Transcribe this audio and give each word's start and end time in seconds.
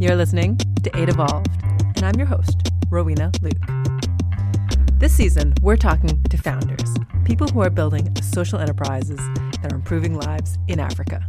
You're 0.00 0.14
listening 0.14 0.58
to 0.84 0.96
Aid 0.96 1.08
Evolved, 1.08 1.48
and 1.96 2.04
I'm 2.04 2.14
your 2.14 2.28
host, 2.28 2.70
Rowena 2.88 3.32
Luk. 3.42 3.56
This 4.92 5.12
season, 5.12 5.54
we're 5.60 5.76
talking 5.76 6.22
to 6.22 6.36
founders, 6.36 6.94
people 7.24 7.48
who 7.48 7.62
are 7.62 7.68
building 7.68 8.14
social 8.22 8.60
enterprises 8.60 9.18
that 9.60 9.72
are 9.72 9.74
improving 9.74 10.14
lives 10.14 10.56
in 10.68 10.78
Africa. 10.78 11.26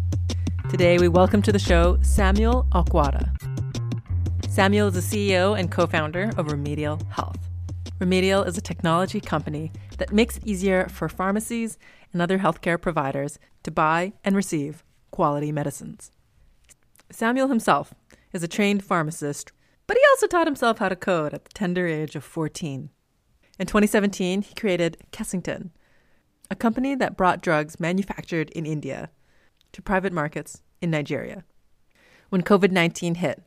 Today, 0.70 1.00
we 1.00 1.08
welcome 1.08 1.42
to 1.42 1.52
the 1.52 1.58
show 1.58 1.98
Samuel 2.04 2.68
Okwuada. 2.72 3.32
Samuel 4.48 4.90
is 4.90 5.10
the 5.10 5.32
CEO 5.34 5.60
and 5.60 5.72
co 5.72 5.88
founder 5.88 6.30
of 6.38 6.52
Remedial 6.52 7.02
Health. 7.10 7.40
Remedial 7.98 8.44
is 8.44 8.56
a 8.56 8.62
technology 8.62 9.20
company 9.20 9.72
that 9.98 10.14
makes 10.14 10.38
it 10.38 10.46
easier 10.46 10.88
for 10.90 11.10
pharmacies 11.10 11.80
and 12.14 12.22
other 12.22 12.38
healthcare 12.38 12.80
providers 12.80 13.40
to 13.64 13.72
buy 13.72 14.14
and 14.24 14.36
receive 14.36 14.84
quality 15.10 15.52
medicines. 15.52 16.12
Samuel 17.12 17.48
himself 17.48 17.96
is 18.34 18.44
a 18.44 18.48
trained 18.48 18.84
pharmacist, 18.84 19.52
but 19.88 19.98
he 19.98 20.04
also 20.12 20.28
taught 20.28 20.48
himself 20.48 20.80
how 20.80 20.90
to 20.90 20.96
code 20.96 21.34
at 21.34 21.46
the 21.46 21.54
tender 21.54 21.88
age 21.88 22.16
of 22.16 22.24
14. 22.24 22.90
In 23.60 23.66
2017, 23.66 24.44
he 24.44 24.54
created 24.54 24.98
Kessington, 25.12 25.72
a 26.50 26.56
company 26.56 26.96
that 26.96 27.18
brought 27.18 27.42
drugs 27.42 27.80
manufactured 27.80 28.50
in 28.52 28.66
India 28.66 29.10
to 29.72 29.82
private 29.82 30.14
markets 30.14 30.62
in 30.82 30.92
Nigeria. 30.92 31.44
When 32.30 32.44
COVID 32.44 32.72
19 32.72 33.16
hit, 33.16 33.44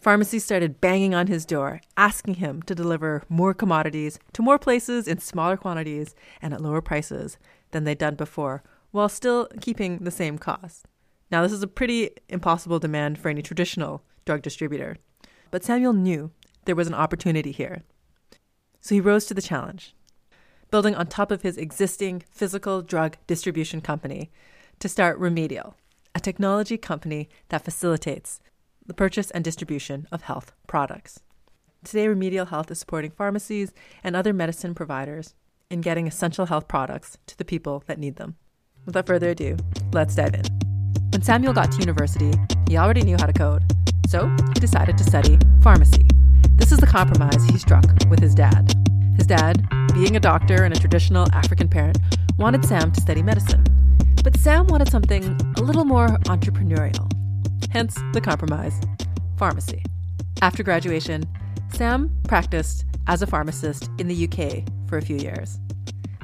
pharmacies 0.00 0.44
started 0.44 0.80
banging 0.80 1.14
on 1.14 1.28
his 1.28 1.46
door, 1.46 1.80
asking 1.96 2.34
him 2.34 2.62
to 2.62 2.74
deliver 2.74 3.22
more 3.28 3.54
commodities 3.54 4.18
to 4.32 4.42
more 4.42 4.58
places 4.58 5.08
in 5.08 5.18
smaller 5.18 5.56
quantities 5.56 6.14
and 6.42 6.52
at 6.52 6.60
lower 6.60 6.80
prices 6.80 7.38
than 7.70 7.84
they'd 7.84 7.98
done 7.98 8.14
before, 8.14 8.62
while 8.90 9.08
still 9.08 9.48
keeping 9.60 9.98
the 9.98 10.10
same 10.10 10.38
cost. 10.38 10.86
Now, 11.30 11.42
this 11.42 11.52
is 11.52 11.62
a 11.62 11.68
pretty 11.68 12.10
impossible 12.28 12.78
demand 12.78 13.18
for 13.18 13.28
any 13.28 13.42
traditional 13.42 14.02
drug 14.24 14.42
distributor, 14.42 14.96
but 15.50 15.64
Samuel 15.64 15.92
knew 15.92 16.30
there 16.64 16.76
was 16.76 16.86
an 16.86 16.94
opportunity 16.94 17.52
here. 17.52 17.82
So 18.80 18.94
he 18.94 19.00
rose 19.00 19.26
to 19.26 19.34
the 19.34 19.42
challenge, 19.42 19.94
building 20.70 20.94
on 20.94 21.06
top 21.06 21.30
of 21.30 21.42
his 21.42 21.56
existing 21.56 22.22
physical 22.30 22.82
drug 22.82 23.16
distribution 23.26 23.80
company 23.80 24.30
to 24.78 24.88
start 24.88 25.18
Remedial, 25.18 25.74
a 26.14 26.20
technology 26.20 26.78
company 26.78 27.28
that 27.48 27.64
facilitates 27.64 28.40
the 28.86 28.94
purchase 28.94 29.30
and 29.30 29.44
distribution 29.44 30.06
of 30.10 30.22
health 30.22 30.52
products. 30.66 31.20
Today, 31.84 32.08
Remedial 32.08 32.46
Health 32.46 32.70
is 32.70 32.78
supporting 32.78 33.10
pharmacies 33.10 33.72
and 34.02 34.16
other 34.16 34.32
medicine 34.32 34.74
providers 34.74 35.34
in 35.70 35.80
getting 35.80 36.06
essential 36.06 36.46
health 36.46 36.66
products 36.68 37.18
to 37.26 37.36
the 37.36 37.44
people 37.44 37.84
that 37.86 37.98
need 37.98 38.16
them. 38.16 38.36
Without 38.86 39.06
further 39.06 39.30
ado, 39.30 39.56
let's 39.92 40.14
dive 40.14 40.34
in. 40.34 40.67
When 41.10 41.22
Samuel 41.22 41.52
got 41.52 41.72
to 41.72 41.80
university, 41.80 42.32
he 42.68 42.76
already 42.76 43.02
knew 43.02 43.16
how 43.18 43.26
to 43.26 43.32
code, 43.32 43.64
so 44.06 44.28
he 44.54 44.60
decided 44.60 44.98
to 44.98 45.04
study 45.04 45.38
pharmacy. 45.62 46.06
This 46.52 46.70
is 46.70 46.78
the 46.78 46.86
compromise 46.86 47.44
he 47.46 47.58
struck 47.58 47.84
with 48.08 48.20
his 48.20 48.34
dad. 48.34 48.74
His 49.16 49.26
dad, 49.26 49.66
being 49.94 50.16
a 50.16 50.20
doctor 50.20 50.64
and 50.64 50.76
a 50.76 50.78
traditional 50.78 51.26
African 51.32 51.68
parent, 51.68 51.98
wanted 52.38 52.64
Sam 52.64 52.92
to 52.92 53.00
study 53.00 53.22
medicine. 53.22 53.64
But 54.22 54.36
Sam 54.36 54.66
wanted 54.66 54.90
something 54.90 55.24
a 55.56 55.62
little 55.62 55.84
more 55.84 56.08
entrepreneurial. 56.26 57.10
Hence 57.70 57.94
the 58.12 58.20
compromise 58.20 58.80
pharmacy. 59.36 59.82
After 60.42 60.62
graduation, 60.62 61.24
Sam 61.72 62.14
practiced 62.28 62.84
as 63.06 63.22
a 63.22 63.26
pharmacist 63.26 63.88
in 63.98 64.08
the 64.08 64.28
UK 64.28 64.64
for 64.88 64.98
a 64.98 65.02
few 65.02 65.16
years. 65.16 65.58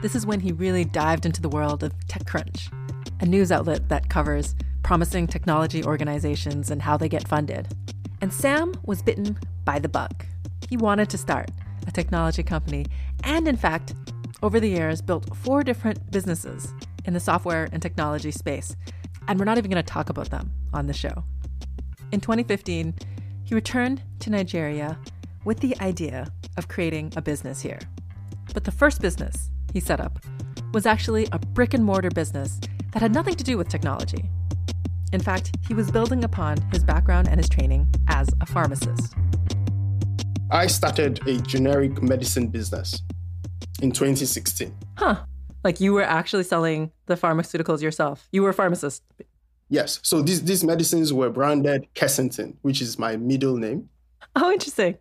This 0.02 0.14
is 0.14 0.26
when 0.26 0.41
he 0.41 0.52
really 0.52 0.84
dived 0.84 1.24
into 1.24 1.41
the 1.41 1.48
world 1.48 1.82
of 1.82 1.98
TechCrunch, 2.06 2.70
a 3.20 3.26
news 3.26 3.50
outlet 3.50 3.88
that 3.88 4.10
covers 4.10 4.54
promising 4.84 5.27
technology 5.27 5.82
organizations 5.82 6.70
and 6.70 6.82
how 6.82 6.96
they 6.96 7.08
get 7.08 7.27
funded. 7.27 7.66
And 8.20 8.32
Sam 8.32 8.74
was 8.84 9.02
bitten 9.02 9.38
by 9.64 9.78
the 9.78 9.88
bug. 9.88 10.24
He 10.68 10.76
wanted 10.76 11.08
to 11.10 11.18
start 11.18 11.50
a 11.86 11.91
technology 11.91 12.42
company, 12.42 12.86
and 13.24 13.48
in 13.48 13.56
fact, 13.56 13.94
over 14.42 14.60
the 14.60 14.69
years, 14.69 15.00
built 15.00 15.34
four 15.36 15.64
different 15.64 16.10
businesses 16.10 16.72
in 17.06 17.14
the 17.14 17.20
software 17.20 17.69
and 17.72 17.81
technology 17.81 18.31
space. 18.31 18.76
And 19.26 19.38
we're 19.38 19.47
not 19.47 19.56
even 19.56 19.70
going 19.70 19.82
to 19.82 19.92
talk 19.92 20.10
about 20.10 20.31
them 20.31 20.53
on 20.75 20.86
the 20.86 20.92
show. 20.92 21.25
In 22.12 22.20
2015, 22.20 22.94
he 23.44 23.54
returned 23.54 24.03
to 24.20 24.30
Nigeria 24.30 24.98
with 25.44 25.60
the 25.60 25.75
idea 25.80 26.30
of 26.59 26.69
creating 26.69 27.12
a 27.16 27.22
business 27.22 27.62
here. 27.62 27.80
But 28.53 28.64
the 28.64 28.70
first 28.70 29.00
business 29.00 29.50
he 29.72 29.80
set 29.80 30.00
up 30.00 30.19
was 30.75 30.84
actually 30.84 31.26
a 31.32 31.38
brick 31.38 31.72
and 31.72 31.84
mortar 31.84 32.10
business 32.10 32.60
that 32.92 33.00
had 33.00 33.14
nothing 33.14 33.34
to 33.34 33.44
do 33.44 33.56
with 33.56 33.69
technology. 33.69 34.30
In 35.14 35.20
fact, 35.20 35.52
he 35.69 35.75
was 35.75 35.92
building 35.92 36.25
upon 36.25 36.60
his 36.72 36.82
background 36.82 37.28
and 37.28 37.38
his 37.38 37.48
training 37.48 37.86
as 38.08 38.28
a 38.41 38.47
pharmacist. 38.47 39.14
I 40.50 40.66
started 40.66 41.25
a 41.28 41.41
generic 41.42 42.02
medicine 42.02 42.48
business 42.48 43.00
in 43.80 43.92
2016. 43.92 44.74
Huh. 44.97 45.22
Like 45.62 45.80
you 45.80 45.92
were 45.92 46.03
actually 46.03 46.42
selling 46.42 46.91
the 47.06 47.14
pharmaceuticals 47.14 47.80
yourself. 47.80 48.28
You 48.32 48.42
were 48.42 48.48
a 48.48 48.54
pharmacist. 48.54 49.04
Yes. 49.69 50.00
So 50.03 50.20
these, 50.20 50.42
these 50.42 50.64
medicines 50.64 51.12
were 51.12 51.30
branded 51.30 51.86
Kessington, 51.94 52.56
which 52.62 52.82
is 52.82 52.98
my 52.98 53.16
middle 53.16 53.56
name. 53.56 53.91
Oh, 54.34 54.50
interesting. 54.50 54.98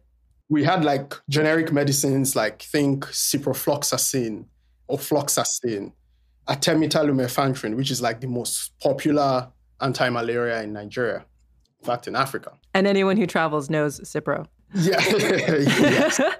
We 0.48 0.64
had 0.64 0.86
like 0.86 1.16
generic 1.28 1.72
medicines 1.72 2.36
like 2.36 2.62
think 2.62 3.06
ciprofloxacin 3.06 4.46
or 4.86 5.00
ofloxacin, 5.00 5.92
artemether 6.48 7.04
lumefantrine, 7.04 7.76
which 7.76 7.90
is 7.90 8.00
like 8.00 8.22
the 8.22 8.28
most 8.28 8.80
popular 8.80 9.52
anti 9.82 10.10
malaria 10.10 10.62
in 10.64 10.74
Nigeria, 10.74 11.26
in 11.80 11.86
fact, 11.86 12.08
in 12.08 12.16
Africa. 12.16 12.54
And 12.74 12.88
anyone 12.88 13.18
who 13.18 13.28
travels 13.28 13.70
knows 13.70 14.00
Cipro. 14.02 14.48
Yeah. 14.74 15.00
yes. 15.10 16.22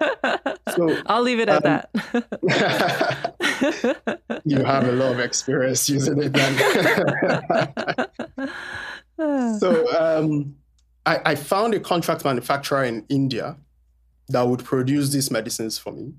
So, 0.76 0.98
I'll 1.06 1.22
leave 1.22 1.40
it 1.40 1.50
at 1.50 1.64
um, 1.64 1.84
that. 1.84 1.90
you 4.44 4.64
have 4.64 4.88
a 4.88 4.92
lot 4.92 5.12
of 5.12 5.20
experience 5.20 5.88
using 5.88 6.20
it 6.20 6.34
then. 6.34 6.58
so 9.60 9.86
um, 10.00 10.56
I, 11.06 11.20
I 11.26 11.36
found 11.36 11.76
a 11.76 11.80
contract 11.80 12.26
manufacturer 12.26 12.86
in 12.86 13.06
India 13.08 13.58
that 14.30 14.48
would 14.48 14.64
produce 14.64 15.12
these 15.12 15.30
medicines 15.30 15.78
for 15.78 15.92
me. 15.94 16.14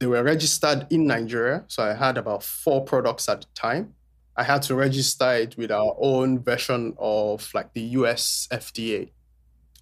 They 0.00 0.06
were 0.06 0.24
registered 0.24 0.86
in 0.90 1.06
Nigeria, 1.06 1.64
so 1.68 1.84
I 1.84 1.94
had 1.94 2.18
about 2.18 2.42
four 2.42 2.84
products 2.84 3.28
at 3.28 3.42
the 3.42 3.46
time. 3.54 3.94
I 4.38 4.44
had 4.44 4.62
to 4.62 4.76
register 4.76 5.34
it 5.34 5.56
with 5.56 5.72
our 5.72 5.96
own 5.98 6.38
version 6.38 6.94
of 6.96 7.50
like 7.54 7.72
the 7.72 7.80
US 7.80 8.46
FDA, 8.52 9.10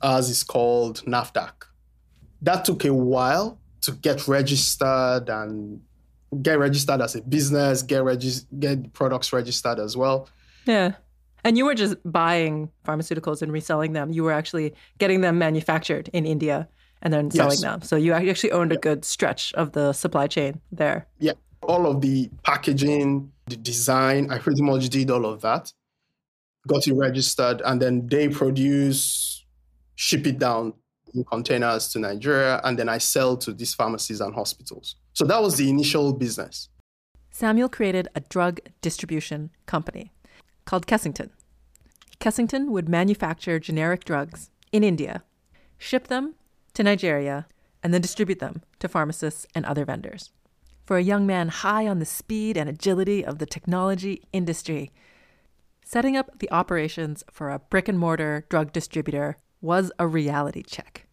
as 0.02 0.30
is 0.30 0.42
called 0.42 1.02
NAFDAC. 1.04 1.52
That 2.40 2.64
took 2.64 2.86
a 2.86 2.94
while 2.94 3.58
to 3.82 3.92
get 3.92 4.26
registered 4.26 5.28
and 5.28 5.82
get 6.40 6.58
registered 6.58 7.02
as 7.02 7.14
a 7.16 7.20
business, 7.20 7.82
get 7.82 8.02
regis- 8.02 8.46
get 8.58 8.94
products 8.94 9.30
registered 9.30 9.78
as 9.78 9.94
well. 9.94 10.28
Yeah. 10.64 10.92
And 11.44 11.58
you 11.58 11.66
were 11.66 11.74
just 11.74 11.96
buying 12.04 12.70
pharmaceuticals 12.86 13.42
and 13.42 13.52
reselling 13.52 13.92
them. 13.92 14.10
You 14.10 14.24
were 14.24 14.32
actually 14.32 14.74
getting 14.98 15.20
them 15.20 15.38
manufactured 15.38 16.08
in 16.14 16.24
India 16.24 16.66
and 17.02 17.12
then 17.12 17.30
selling 17.30 17.52
yes. 17.52 17.60
them. 17.60 17.82
So 17.82 17.96
you 17.96 18.14
actually 18.14 18.52
owned 18.52 18.70
yeah. 18.70 18.78
a 18.78 18.80
good 18.80 19.04
stretch 19.04 19.52
of 19.52 19.72
the 19.72 19.92
supply 19.92 20.28
chain 20.28 20.62
there. 20.72 21.06
Yeah. 21.18 21.34
All 21.62 21.86
of 21.86 22.00
the 22.00 22.30
packaging, 22.42 23.30
the 23.46 23.56
design, 23.56 24.30
I 24.30 24.38
pretty 24.38 24.62
much 24.62 24.88
did 24.88 25.10
all 25.10 25.24
of 25.26 25.40
that. 25.42 25.72
Got 26.66 26.86
it 26.86 26.94
registered, 26.94 27.62
and 27.64 27.80
then 27.80 28.06
they 28.08 28.28
produce, 28.28 29.44
ship 29.94 30.26
it 30.26 30.38
down 30.38 30.74
in 31.14 31.24
containers 31.24 31.88
to 31.88 32.00
Nigeria, 32.00 32.60
and 32.64 32.78
then 32.78 32.88
I 32.88 32.98
sell 32.98 33.36
to 33.38 33.52
these 33.52 33.74
pharmacies 33.74 34.20
and 34.20 34.34
hospitals. 34.34 34.96
So 35.12 35.24
that 35.26 35.40
was 35.40 35.56
the 35.56 35.70
initial 35.70 36.12
business. 36.12 36.68
Samuel 37.30 37.68
created 37.68 38.08
a 38.14 38.20
drug 38.20 38.60
distribution 38.80 39.50
company 39.66 40.12
called 40.64 40.86
Kessington. 40.86 41.30
Kessington 42.18 42.70
would 42.70 42.88
manufacture 42.88 43.60
generic 43.60 44.04
drugs 44.04 44.50
in 44.72 44.82
India, 44.82 45.22
ship 45.78 46.08
them 46.08 46.34
to 46.74 46.82
Nigeria, 46.82 47.46
and 47.82 47.94
then 47.94 48.00
distribute 48.00 48.40
them 48.40 48.62
to 48.80 48.88
pharmacists 48.88 49.46
and 49.54 49.64
other 49.64 49.84
vendors. 49.84 50.32
For 50.86 50.96
a 50.96 51.02
young 51.02 51.26
man 51.26 51.48
high 51.48 51.86
on 51.88 51.98
the 51.98 52.06
speed 52.06 52.56
and 52.56 52.68
agility 52.68 53.24
of 53.24 53.38
the 53.38 53.46
technology 53.46 54.22
industry, 54.32 54.92
setting 55.84 56.16
up 56.16 56.38
the 56.38 56.50
operations 56.50 57.24
for 57.30 57.50
a 57.50 57.58
brick 57.58 57.88
and 57.88 57.98
mortar 57.98 58.46
drug 58.48 58.72
distributor 58.72 59.36
was 59.60 59.90
a 59.98 60.06
reality 60.06 60.62
check. 60.62 61.06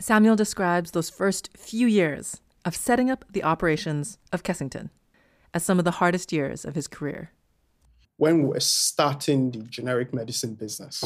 Samuel 0.00 0.34
describes 0.34 0.90
those 0.90 1.08
first 1.08 1.56
few 1.56 1.86
years 1.86 2.40
of 2.64 2.74
setting 2.74 3.10
up 3.10 3.24
the 3.30 3.44
operations 3.44 4.18
of 4.32 4.42
Kessington 4.42 4.90
as 5.54 5.64
some 5.64 5.78
of 5.78 5.84
the 5.84 5.92
hardest 5.92 6.32
years 6.32 6.64
of 6.64 6.74
his 6.74 6.88
career. 6.88 7.30
When 8.16 8.42
we 8.42 8.48
were 8.48 8.60
starting 8.60 9.52
the 9.52 9.60
generic 9.60 10.12
medicine 10.12 10.54
business, 10.54 11.04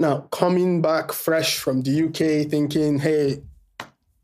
now, 0.00 0.22
coming 0.32 0.82
back 0.82 1.12
fresh 1.12 1.58
from 1.58 1.82
the 1.82 2.04
UK, 2.04 2.50
thinking, 2.50 2.98
hey, 2.98 3.42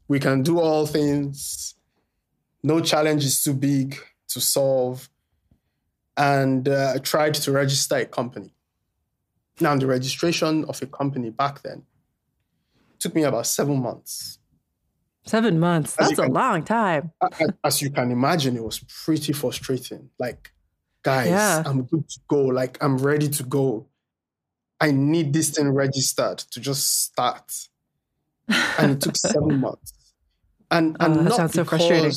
we 0.08 0.18
can 0.18 0.42
do 0.42 0.58
all 0.58 0.84
things, 0.84 1.74
no 2.62 2.80
challenge 2.80 3.24
is 3.24 3.42
too 3.42 3.54
big 3.54 3.96
to 4.28 4.40
solve. 4.40 5.08
And 6.16 6.68
uh, 6.68 6.92
I 6.94 6.98
tried 6.98 7.34
to 7.34 7.52
register 7.52 7.96
a 7.96 8.04
company. 8.04 8.52
Now, 9.60 9.76
the 9.76 9.86
registration 9.86 10.64
of 10.64 10.80
a 10.82 10.86
company 10.86 11.30
back 11.30 11.62
then 11.62 11.82
took 12.98 13.14
me 13.14 13.22
about 13.22 13.46
seven 13.46 13.80
months. 13.82 14.38
Seven 15.26 15.60
months. 15.60 15.96
That's 15.96 16.18
a 16.18 16.26
long 16.26 16.64
time. 16.64 17.12
As 17.62 17.82
you 17.82 17.90
can 17.90 18.10
imagine, 18.10 18.56
it 18.56 18.64
was 18.64 18.78
pretty 19.04 19.32
frustrating. 19.32 20.10
Like, 20.18 20.52
guys, 21.02 21.28
yeah. 21.28 21.62
I'm 21.64 21.82
good 21.82 22.08
to 22.08 22.20
go. 22.26 22.44
Like, 22.46 22.82
I'm 22.82 22.98
ready 22.98 23.28
to 23.28 23.42
go. 23.42 23.86
I 24.80 24.92
need 24.92 25.32
this 25.32 25.50
thing 25.50 25.70
registered 25.70 26.38
to 26.38 26.60
just 26.60 27.04
start. 27.04 27.68
And 28.78 28.92
it 28.92 29.00
took 29.02 29.16
seven 29.16 29.60
months. 29.60 29.92
And, 30.70 30.96
and 31.00 31.18
oh, 31.18 31.22
that 31.24 31.32
sounds 31.34 31.52
so 31.52 31.64
frustrating. 31.64 32.12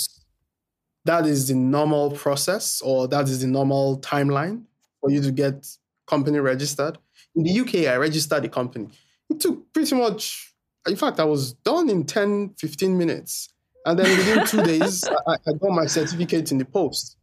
That 1.06 1.26
is 1.26 1.48
the 1.48 1.56
normal 1.56 2.12
process 2.12 2.82
or 2.82 3.08
that 3.10 3.28
is 3.28 3.42
the 3.42 3.48
normal 3.48 4.00
timeline 4.00 4.64
for 5.02 5.10
you 5.10 5.22
to 5.22 5.32
get 5.32 5.68
company 6.08 6.40
registered. 6.40 6.98
In 7.36 7.44
the 7.44 7.60
UK, 7.60 7.92
I 7.92 7.98
registered 7.98 8.44
the 8.44 8.50
company. 8.50 8.90
It 9.30 9.40
took 9.40 9.74
pretty 9.74 9.96
much, 9.96 10.54
in 10.88 10.96
fact, 10.96 11.20
I 11.20 11.26
was 11.26 11.54
done 11.54 11.90
in 11.90 12.06
10, 12.06 12.56
15 12.58 12.98
minutes. 12.98 13.50
And 13.86 14.00
then 14.00 14.18
within 14.18 14.46
two 14.46 14.64
days, 14.80 15.04
I, 15.28 15.34
I, 15.34 15.54
got 15.54 15.72
my 15.72 15.88
certificate 15.88 16.52
in 16.52 16.58
the 16.58 16.66
post. 16.66 17.18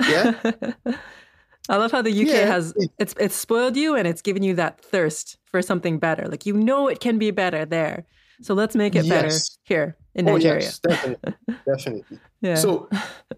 Yeah. 0.00 0.34
I 1.68 1.76
love 1.76 1.90
how 1.90 2.02
the 2.02 2.10
UK 2.10 2.28
yeah, 2.28 2.46
has 2.46 2.72
it, 2.76 2.90
it's 2.98 3.14
it's 3.18 3.36
spoiled 3.36 3.76
you 3.76 3.94
and 3.94 4.08
it's 4.08 4.22
given 4.22 4.42
you 4.42 4.54
that 4.54 4.82
thirst 4.82 5.36
for 5.44 5.62
something 5.62 5.98
better. 5.98 6.26
Like 6.26 6.46
you 6.46 6.54
know 6.54 6.88
it 6.88 7.00
can 7.00 7.18
be 7.18 7.30
better 7.30 7.64
there. 7.64 8.06
So 8.42 8.54
let's 8.54 8.74
make 8.74 8.96
it 8.96 9.04
yes. 9.04 9.08
better 9.08 9.34
here 9.64 9.96
in 10.14 10.28
oh, 10.28 10.34
Nigeria. 10.34 10.62
Yes, 10.62 10.78
definitely. 10.78 11.34
definitely. 11.66 12.18
Yeah. 12.40 12.54
So 12.56 12.88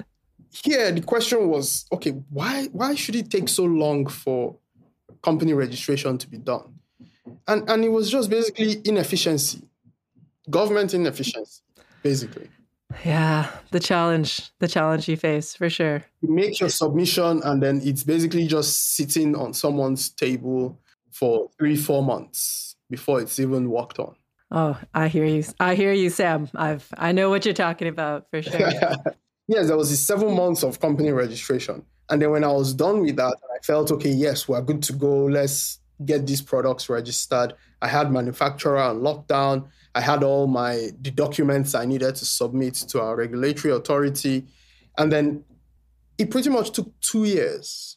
here 0.64 0.92
the 0.92 1.02
question 1.02 1.48
was, 1.48 1.86
okay, 1.92 2.10
why 2.30 2.68
why 2.72 2.94
should 2.94 3.16
it 3.16 3.30
take 3.30 3.48
so 3.48 3.64
long 3.64 4.06
for 4.06 4.56
company 5.22 5.54
registration 5.54 6.18
to 6.18 6.28
be 6.28 6.38
done? 6.38 6.74
And 7.46 7.68
and 7.68 7.84
it 7.84 7.90
was 7.90 8.10
just 8.10 8.30
basically 8.30 8.80
inefficiency. 8.84 9.62
Government 10.50 10.92
inefficiency, 10.92 11.62
basically. 12.02 12.50
Yeah, 13.04 13.50
the 13.70 13.80
challenge, 13.80 14.50
the 14.58 14.68
challenge 14.68 15.08
you 15.08 15.16
face 15.16 15.54
for 15.54 15.70
sure. 15.70 16.04
You 16.20 16.34
make 16.34 16.60
your 16.60 16.68
submission 16.68 17.40
and 17.42 17.62
then 17.62 17.80
it's 17.82 18.02
basically 18.02 18.46
just 18.46 18.96
sitting 18.96 19.34
on 19.34 19.54
someone's 19.54 20.10
table 20.10 20.78
for 21.10 21.48
three, 21.58 21.76
four 21.76 22.02
months 22.02 22.76
before 22.90 23.20
it's 23.20 23.38
even 23.40 23.70
worked 23.70 23.98
on. 23.98 24.14
Oh, 24.54 24.78
I 24.92 25.08
hear 25.08 25.24
you. 25.24 25.44
I 25.58 25.74
hear 25.74 25.92
you, 25.92 26.10
Sam. 26.10 26.48
I've 26.54 26.86
I 26.98 27.12
know 27.12 27.30
what 27.30 27.46
you're 27.46 27.54
talking 27.54 27.88
about 27.88 28.28
for 28.30 28.42
sure. 28.42 28.70
yes, 29.48 29.68
there 29.68 29.76
was 29.76 29.90
a 29.90 29.96
seven 29.96 30.36
months 30.36 30.62
of 30.62 30.78
company 30.78 31.10
registration. 31.10 31.84
And 32.10 32.20
then 32.20 32.30
when 32.30 32.44
I 32.44 32.52
was 32.52 32.74
done 32.74 33.00
with 33.00 33.16
that, 33.16 33.34
I 33.54 33.64
felt 33.64 33.90
okay, 33.92 34.10
yes, 34.10 34.46
we're 34.46 34.60
good 34.60 34.82
to 34.84 34.92
go. 34.92 35.24
Let's 35.24 35.78
get 36.04 36.26
these 36.26 36.42
products 36.42 36.90
registered. 36.90 37.54
I 37.80 37.88
had 37.88 38.12
manufacturer 38.12 38.78
on 38.78 39.00
lockdown. 39.00 39.68
I 39.94 40.02
had 40.02 40.22
all 40.22 40.46
my 40.46 40.90
the 41.00 41.10
documents 41.10 41.74
I 41.74 41.86
needed 41.86 42.14
to 42.16 42.24
submit 42.26 42.74
to 42.74 43.00
our 43.00 43.16
regulatory 43.16 43.74
authority. 43.74 44.44
And 44.98 45.10
then 45.10 45.44
it 46.18 46.30
pretty 46.30 46.50
much 46.50 46.72
took 46.72 46.92
two 47.00 47.24
years 47.24 47.96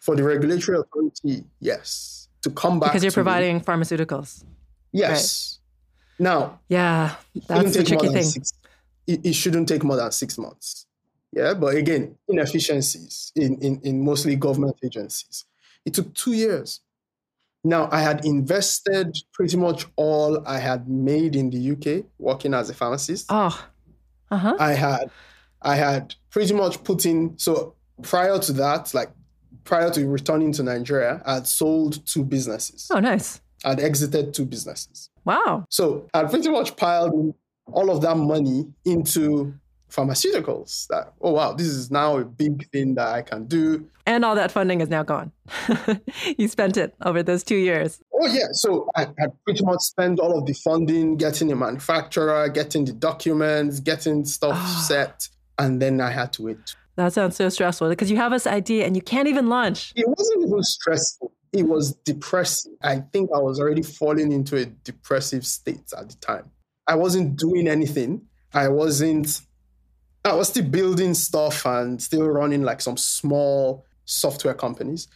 for 0.00 0.16
the 0.16 0.22
regulatory 0.22 0.78
authority, 0.78 1.44
yes, 1.60 2.28
to 2.40 2.50
come 2.50 2.80
back. 2.80 2.92
Because 2.92 3.02
you're 3.02 3.12
providing 3.12 3.56
me. 3.56 3.62
pharmaceuticals. 3.62 4.42
Yes. 4.92 5.55
Now, 6.18 6.60
yeah, 6.68 7.14
that's 7.46 7.76
the 7.76 7.84
tricky 7.84 8.08
thing. 8.08 8.22
Six, 8.22 8.52
it, 9.06 9.26
it, 9.26 9.32
shouldn't 9.34 9.68
take 9.68 9.84
more 9.84 9.96
than 9.96 10.10
six 10.12 10.38
months. 10.38 10.86
Yeah, 11.32 11.54
but 11.54 11.74
again, 11.74 12.16
inefficiencies 12.28 13.32
in, 13.36 13.58
in, 13.58 13.80
in 13.82 14.04
mostly 14.04 14.36
government 14.36 14.76
agencies. 14.82 15.44
It 15.84 15.94
took 15.94 16.14
two 16.14 16.32
years. 16.32 16.80
Now, 17.62 17.88
I 17.90 18.00
had 18.00 18.24
invested 18.24 19.16
pretty 19.32 19.56
much 19.56 19.86
all 19.96 20.42
I 20.46 20.58
had 20.58 20.88
made 20.88 21.36
in 21.36 21.50
the 21.50 21.72
UK 21.72 22.04
working 22.18 22.54
as 22.54 22.70
a 22.70 22.74
pharmacist. 22.74 23.26
Oh, 23.28 23.66
uh-huh. 24.30 24.56
I 24.58 24.72
had, 24.72 25.10
I 25.60 25.74
had 25.74 26.14
pretty 26.30 26.54
much 26.54 26.82
put 26.84 27.04
in. 27.04 27.36
So 27.38 27.74
prior 28.02 28.38
to 28.38 28.52
that, 28.54 28.94
like 28.94 29.10
prior 29.64 29.90
to 29.90 30.06
returning 30.06 30.52
to 30.52 30.62
Nigeria, 30.62 31.20
I 31.26 31.34
had 31.34 31.46
sold 31.46 32.06
two 32.06 32.24
businesses. 32.24 32.88
Oh, 32.90 33.00
nice. 33.00 33.40
I'd 33.64 33.80
exited 33.80 34.34
two 34.34 34.44
businesses. 34.44 35.10
Wow. 35.24 35.66
So 35.70 36.08
I 36.14 36.24
pretty 36.24 36.50
much 36.50 36.76
piled 36.76 37.34
all 37.72 37.90
of 37.90 38.00
that 38.02 38.16
money 38.16 38.66
into 38.84 39.54
pharmaceuticals. 39.90 40.86
That, 40.88 41.12
oh, 41.20 41.32
wow, 41.32 41.52
this 41.52 41.66
is 41.66 41.90
now 41.90 42.18
a 42.18 42.24
big 42.24 42.68
thing 42.70 42.94
that 42.94 43.08
I 43.08 43.22
can 43.22 43.46
do. 43.46 43.88
And 44.06 44.24
all 44.24 44.34
that 44.36 44.52
funding 44.52 44.80
is 44.80 44.88
now 44.88 45.02
gone. 45.02 45.32
you 46.38 46.48
spent 46.48 46.76
it 46.76 46.94
over 47.02 47.22
those 47.22 47.42
two 47.42 47.56
years. 47.56 48.00
Oh, 48.14 48.26
yeah. 48.26 48.46
So 48.52 48.88
I, 48.94 49.02
I 49.02 49.26
pretty 49.44 49.64
much 49.64 49.80
spent 49.80 50.20
all 50.20 50.38
of 50.38 50.46
the 50.46 50.52
funding, 50.52 51.16
getting 51.16 51.50
a 51.50 51.56
manufacturer, 51.56 52.48
getting 52.48 52.84
the 52.84 52.92
documents, 52.92 53.80
getting 53.80 54.24
stuff 54.24 54.56
ah. 54.56 54.84
set. 54.86 55.28
And 55.58 55.80
then 55.80 56.00
I 56.00 56.10
had 56.10 56.32
to 56.34 56.42
wait. 56.42 56.76
That 56.96 57.12
sounds 57.12 57.36
so 57.36 57.48
stressful 57.48 57.88
because 57.90 58.10
you 58.10 58.16
have 58.16 58.32
this 58.32 58.46
idea 58.46 58.86
and 58.86 58.96
you 58.96 59.02
can't 59.02 59.28
even 59.28 59.48
launch. 59.48 59.92
It 59.96 60.06
wasn't 60.08 60.46
even 60.46 60.62
stressful 60.62 61.32
it 61.52 61.64
was 61.64 61.94
depressing. 62.04 62.76
I 62.82 63.00
think 63.12 63.30
I 63.34 63.38
was 63.38 63.60
already 63.60 63.82
falling 63.82 64.32
into 64.32 64.56
a 64.56 64.66
depressive 64.66 65.46
state 65.46 65.92
at 65.96 66.08
the 66.08 66.16
time. 66.16 66.50
I 66.86 66.94
wasn't 66.94 67.36
doing 67.36 67.68
anything. 67.68 68.22
I 68.52 68.68
wasn't, 68.68 69.40
I 70.24 70.34
was 70.34 70.48
still 70.48 70.64
building 70.64 71.14
stuff 71.14 71.66
and 71.66 72.00
still 72.00 72.28
running 72.28 72.62
like 72.62 72.80
some 72.80 72.96
small 72.96 73.84
software 74.04 74.54
companies. 74.54 75.08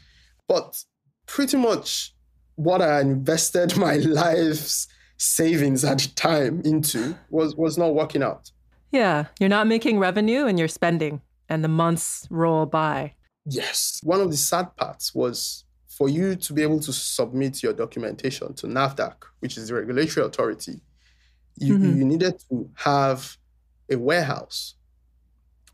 But 0.48 0.82
pretty 1.26 1.56
much 1.56 2.14
what 2.56 2.82
I 2.82 3.00
invested 3.00 3.76
my 3.76 3.96
life's 3.96 4.88
savings 5.16 5.84
at 5.84 5.98
the 5.98 6.08
time 6.14 6.62
into 6.64 7.16
was, 7.30 7.54
was 7.56 7.78
not 7.78 7.94
working 7.94 8.22
out. 8.22 8.50
Yeah. 8.90 9.26
You're 9.38 9.48
not 9.48 9.66
making 9.66 9.98
revenue 9.98 10.46
and 10.46 10.58
you're 10.58 10.68
spending, 10.68 11.22
and 11.48 11.62
the 11.62 11.68
months 11.68 12.26
roll 12.30 12.66
by. 12.66 13.14
Yes. 13.46 14.00
One 14.02 14.20
of 14.20 14.30
the 14.30 14.36
sad 14.36 14.74
parts 14.76 15.14
was 15.14 15.64
for 16.00 16.08
you 16.08 16.34
to 16.34 16.54
be 16.54 16.62
able 16.62 16.80
to 16.80 16.94
submit 16.94 17.62
your 17.62 17.74
documentation 17.74 18.54
to 18.54 18.66
NAFDAC, 18.66 19.16
which 19.40 19.58
is 19.58 19.68
the 19.68 19.74
regulatory 19.74 20.26
authority, 20.26 20.80
you, 21.58 21.74
mm-hmm. 21.74 21.98
you 21.98 22.04
needed 22.06 22.42
to 22.48 22.70
have 22.74 23.36
a 23.90 23.96
warehouse 23.96 24.76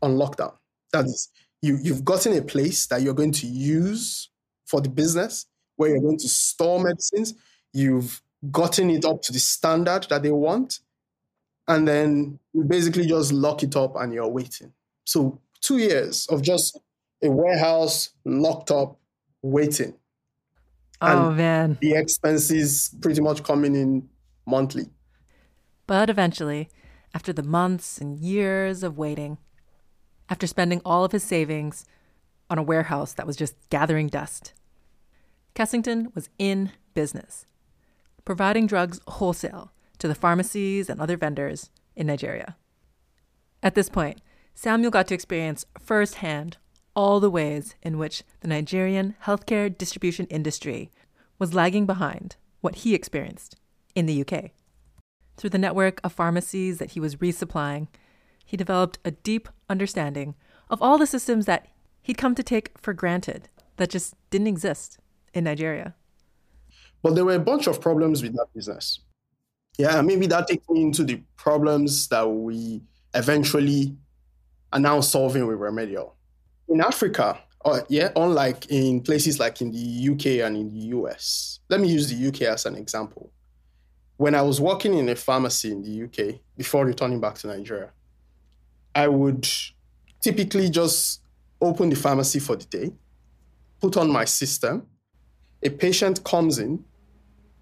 on 0.01 0.17
lockdown. 0.17 0.53
That 0.91 1.05
is, 1.05 1.29
you, 1.61 1.79
you've 1.81 2.03
gotten 2.03 2.37
a 2.37 2.41
place 2.41 2.87
that 2.87 3.01
you're 3.01 3.13
going 3.13 3.31
to 3.31 3.47
use 3.47 4.29
for 4.65 4.81
the 4.81 4.89
business 4.89 5.45
where 5.77 5.91
you're 5.91 6.01
going 6.01 6.17
to 6.17 6.27
store 6.27 6.83
medicines. 6.83 7.33
You've 7.71 8.21
gotten 8.51 8.89
it 8.89 9.05
up 9.05 9.21
to 9.21 9.31
the 9.31 9.39
standard 9.39 10.07
that 10.09 10.23
they 10.23 10.31
want. 10.31 10.81
And 11.69 11.87
then 11.87 12.37
you 12.51 12.65
basically 12.65 13.07
just 13.07 13.31
lock 13.31 13.63
it 13.63 13.77
up 13.77 13.95
and 13.95 14.13
you're 14.13 14.27
waiting. 14.27 14.73
So, 15.05 15.39
two 15.61 15.77
years 15.77 16.27
of 16.27 16.41
just 16.41 16.77
a 17.23 17.31
warehouse 17.31 18.09
locked 18.25 18.71
up, 18.71 18.99
waiting. 19.41 19.93
Oh 21.01 21.31
man. 21.31 21.77
The 21.81 21.93
expenses 21.93 22.95
pretty 23.01 23.21
much 23.21 23.43
coming 23.43 23.75
in 23.75 24.09
monthly. 24.45 24.89
But 25.85 26.09
eventually, 26.09 26.69
after 27.13 27.31
the 27.31 27.43
months 27.43 27.99
and 27.99 28.17
years 28.19 28.83
of 28.83 28.97
waiting, 28.97 29.37
after 30.29 30.47
spending 30.47 30.81
all 30.83 31.03
of 31.05 31.11
his 31.11 31.23
savings 31.23 31.85
on 32.49 32.57
a 32.57 32.63
warehouse 32.63 33.13
that 33.13 33.27
was 33.27 33.35
just 33.35 33.55
gathering 33.69 34.07
dust, 34.07 34.53
Kessington 35.55 36.13
was 36.13 36.29
in 36.37 36.71
business, 36.93 37.45
providing 38.25 38.67
drugs 38.67 38.99
wholesale 39.07 39.71
to 39.99 40.07
the 40.07 40.15
pharmacies 40.15 40.89
and 40.89 40.99
other 40.99 41.17
vendors 41.17 41.69
in 41.95 42.07
Nigeria. 42.07 42.55
At 43.63 43.75
this 43.75 43.89
point, 43.89 44.21
Samuel 44.53 44.91
got 44.91 45.07
to 45.07 45.15
experience 45.15 45.65
firsthand 45.79 46.57
all 46.97 47.19
the 47.19 47.29
ways 47.29 47.75
in 47.83 47.99
which 47.99 48.23
the 48.39 48.47
Nigerian 48.47 49.15
healthcare 49.25 49.77
distribution 49.77 50.25
industry 50.31 50.89
was 51.37 51.53
lagging 51.53 51.85
behind 51.85 52.37
what 52.59 52.77
he 52.77 52.95
experienced 52.95 53.55
in 53.93 54.07
the 54.07 54.25
UK. 54.25 54.49
Through 55.37 55.51
the 55.51 55.59
network 55.59 56.01
of 56.03 56.11
pharmacies 56.11 56.79
that 56.79 56.91
he 56.91 56.99
was 56.99 57.17
resupplying, 57.17 57.87
he 58.43 58.57
developed 58.57 58.97
a 59.05 59.11
deep 59.11 59.47
understanding 59.69 60.33
of 60.71 60.81
all 60.81 60.97
the 60.97 61.05
systems 61.05 61.45
that 61.45 61.67
he'd 62.01 62.17
come 62.17 62.33
to 62.33 62.41
take 62.41 62.71
for 62.81 62.93
granted 62.93 63.47
that 63.75 63.91
just 63.91 64.15
didn't 64.31 64.47
exist 64.47 64.97
in 65.35 65.43
Nigeria. 65.43 65.93
But 67.03 67.13
there 67.13 67.25
were 67.25 67.35
a 67.35 67.39
bunch 67.39 67.67
of 67.67 67.79
problems 67.79 68.23
with 68.23 68.33
that 68.33 68.47
business. 68.55 69.01
Yeah, 69.77 70.01
maybe 70.01 70.25
that 70.25 70.47
takes 70.47 70.67
me 70.67 70.81
into 70.81 71.03
the 71.03 71.21
problems 71.35 72.07
that 72.07 72.27
we 72.27 72.81
eventually 73.13 73.95
are 74.73 74.79
now 74.79 75.01
solving 75.01 75.45
with 75.45 75.59
Remedial 75.59 76.16
in 76.69 76.81
Africa, 76.81 77.39
uh, 77.65 77.81
yeah, 77.89 78.09
unlike 78.15 78.67
in 78.69 79.01
places 79.01 79.39
like 79.39 79.61
in 79.61 79.71
the 79.71 80.09
UK 80.11 80.45
and 80.45 80.57
in 80.57 80.69
the 80.69 80.97
US, 80.97 81.59
let 81.69 81.79
me 81.79 81.89
use 81.89 82.09
the 82.09 82.27
UK 82.27 82.43
as 82.43 82.65
an 82.65 82.75
example. 82.75 83.31
When 84.17 84.35
I 84.35 84.41
was 84.41 84.59
working 84.59 84.97
in 84.97 85.09
a 85.09 85.15
pharmacy 85.15 85.71
in 85.71 85.81
the 85.81 86.03
UK 86.05 86.39
before 86.55 86.85
returning 86.85 87.19
back 87.19 87.35
to 87.35 87.47
Nigeria, 87.47 87.91
I 88.95 89.07
would 89.07 89.47
typically 90.21 90.69
just 90.69 91.21
open 91.61 91.89
the 91.89 91.95
pharmacy 91.95 92.39
for 92.39 92.55
the 92.55 92.65
day, 92.65 92.93
put 93.79 93.97
on 93.97 94.09
my 94.09 94.25
system. 94.25 94.87
a 95.63 95.69
patient 95.69 96.23
comes 96.23 96.59
in, 96.59 96.83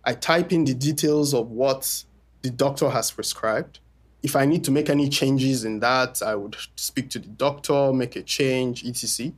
I 0.04 0.14
type 0.14 0.52
in 0.52 0.66
the 0.66 0.74
details 0.74 1.34
of 1.34 1.50
what 1.50 2.04
the 2.42 2.50
doctor 2.50 2.90
has 2.90 3.10
prescribed. 3.10 3.80
If 4.26 4.36
I 4.36 4.46
need 4.48 4.64
to 4.64 4.72
make 4.72 4.90
any 4.90 5.08
changes 5.08 5.66
in 5.66 5.82
that, 5.82 6.24
I 6.24 6.34
would 6.34 6.56
speak 6.76 7.12
to 7.12 7.20
the 7.20 7.28
doctor, 7.28 7.94
make 7.94 8.16
a 8.16 8.24
change, 8.24 8.84
etc. 8.84 9.32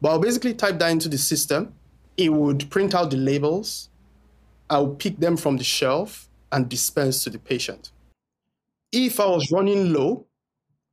But 0.00 0.08
I'll 0.08 0.18
basically 0.18 0.52
type 0.52 0.80
that 0.80 0.90
into 0.90 1.08
the 1.08 1.16
system. 1.16 1.72
It 2.16 2.32
would 2.32 2.68
print 2.68 2.92
out 2.92 3.12
the 3.12 3.18
labels. 3.18 3.88
I'll 4.68 4.88
pick 4.88 5.20
them 5.20 5.36
from 5.36 5.58
the 5.58 5.62
shelf 5.62 6.28
and 6.50 6.68
dispense 6.68 7.22
to 7.22 7.30
the 7.30 7.38
patient. 7.38 7.92
If 8.90 9.20
I 9.20 9.26
was 9.26 9.52
running 9.52 9.92
low, 9.92 10.26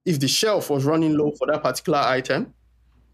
if 0.05 0.19
the 0.19 0.27
shelf 0.27 0.69
was 0.69 0.85
running 0.85 1.17
low 1.17 1.31
for 1.31 1.47
that 1.47 1.63
particular 1.63 1.97
item, 1.97 2.53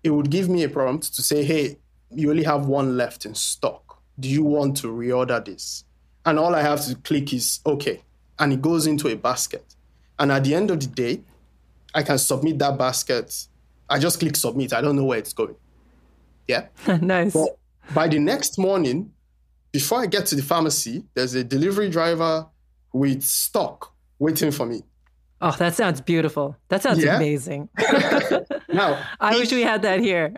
it 0.03 0.09
would 0.09 0.29
give 0.29 0.49
me 0.49 0.63
a 0.63 0.69
prompt 0.69 1.15
to 1.15 1.21
say, 1.21 1.45
hey, 1.45 1.77
you 2.11 2.29
only 2.29 2.43
have 2.43 2.65
one 2.65 2.97
left 2.97 3.25
in 3.25 3.33
stock. 3.35 4.01
Do 4.19 4.27
you 4.27 4.43
want 4.43 4.75
to 4.81 4.87
reorder 4.87 5.45
this? 5.45 5.85
And 6.25 6.37
all 6.37 6.55
I 6.55 6.61
have 6.61 6.83
to 6.87 6.95
click 6.95 7.31
is 7.31 7.61
okay. 7.65 8.03
And 8.37 8.51
it 8.51 8.61
goes 8.61 8.85
into 8.85 9.07
a 9.07 9.15
basket. 9.15 9.75
And 10.19 10.31
at 10.31 10.43
the 10.43 10.53
end 10.53 10.69
of 10.69 10.79
the 10.79 10.87
day, 10.87 11.21
I 11.95 12.03
can 12.03 12.17
submit 12.17 12.59
that 12.59 12.77
basket. 12.77 13.47
I 13.89 13.97
just 13.97 14.19
click 14.19 14.35
submit. 14.35 14.73
I 14.73 14.81
don't 14.81 14.95
know 14.95 15.05
where 15.05 15.17
it's 15.17 15.33
going. 15.33 15.55
Yeah. 16.47 16.67
nice. 17.01 17.33
But 17.33 17.57
by 17.93 18.07
the 18.07 18.19
next 18.19 18.59
morning, 18.59 19.11
before 19.71 20.01
I 20.01 20.05
get 20.05 20.25
to 20.27 20.35
the 20.35 20.41
pharmacy, 20.41 21.05
there's 21.13 21.33
a 21.35 21.43
delivery 21.43 21.89
driver 21.89 22.47
with 22.91 23.23
stock 23.23 23.93
waiting 24.19 24.51
for 24.51 24.65
me. 24.65 24.83
Oh, 25.41 25.55
that 25.57 25.73
sounds 25.73 26.01
beautiful. 26.01 26.57
That 26.67 26.83
sounds 26.83 27.03
yeah. 27.03 27.15
amazing. 27.15 27.69
now, 28.67 29.01
I 29.19 29.33
if, 29.33 29.39
wish 29.39 29.51
we 29.53 29.61
had 29.61 29.83
that 29.83 30.01
here. 30.01 30.33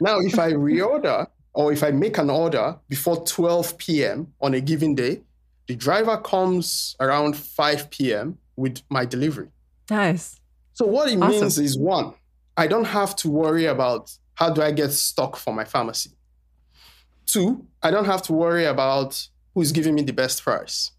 now, 0.00 0.18
if 0.20 0.38
I 0.38 0.52
reorder 0.52 1.26
or 1.54 1.72
if 1.72 1.82
I 1.82 1.90
make 1.90 2.18
an 2.18 2.28
order 2.28 2.76
before 2.88 3.24
12 3.24 3.78
p.m. 3.78 4.34
on 4.40 4.52
a 4.54 4.60
given 4.60 4.94
day, 4.94 5.22
the 5.68 5.76
driver 5.76 6.16
comes 6.16 6.96
around 6.98 7.36
5 7.36 7.90
p.m. 7.90 8.38
with 8.56 8.82
my 8.90 9.04
delivery. 9.04 9.48
Nice. 9.90 10.40
So, 10.72 10.86
what 10.86 11.08
it 11.08 11.20
awesome. 11.20 11.30
means 11.30 11.58
is 11.58 11.78
one, 11.78 12.14
I 12.56 12.66
don't 12.66 12.86
have 12.86 13.14
to 13.16 13.30
worry 13.30 13.66
about 13.66 14.10
how 14.34 14.50
do 14.50 14.62
I 14.62 14.72
get 14.72 14.92
stock 14.92 15.36
for 15.36 15.52
my 15.54 15.64
pharmacy. 15.64 16.10
Two, 17.26 17.66
I 17.82 17.90
don't 17.90 18.06
have 18.06 18.22
to 18.22 18.32
worry 18.32 18.64
about 18.64 19.28
who's 19.54 19.70
giving 19.70 19.94
me 19.94 20.02
the 20.02 20.12
best 20.12 20.42
price. 20.42 20.92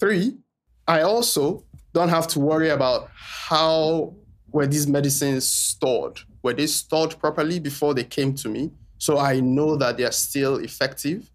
Three, 0.00 0.38
I 0.86 1.02
also 1.02 1.64
don't 1.92 2.08
have 2.08 2.26
to 2.28 2.40
worry 2.40 2.70
about 2.70 3.10
how 3.12 4.14
were 4.50 4.66
these 4.66 4.86
medicines 4.86 5.46
stored. 5.46 6.20
Were 6.42 6.54
they 6.54 6.66
stored 6.66 7.18
properly 7.18 7.58
before 7.58 7.92
they 7.92 8.04
came 8.04 8.34
to 8.36 8.48
me? 8.48 8.70
So 8.96 9.18
I 9.18 9.40
know 9.40 9.76
that 9.76 9.96
they 9.96 10.04
are 10.04 10.12
still 10.12 10.56
effective. 10.56 11.30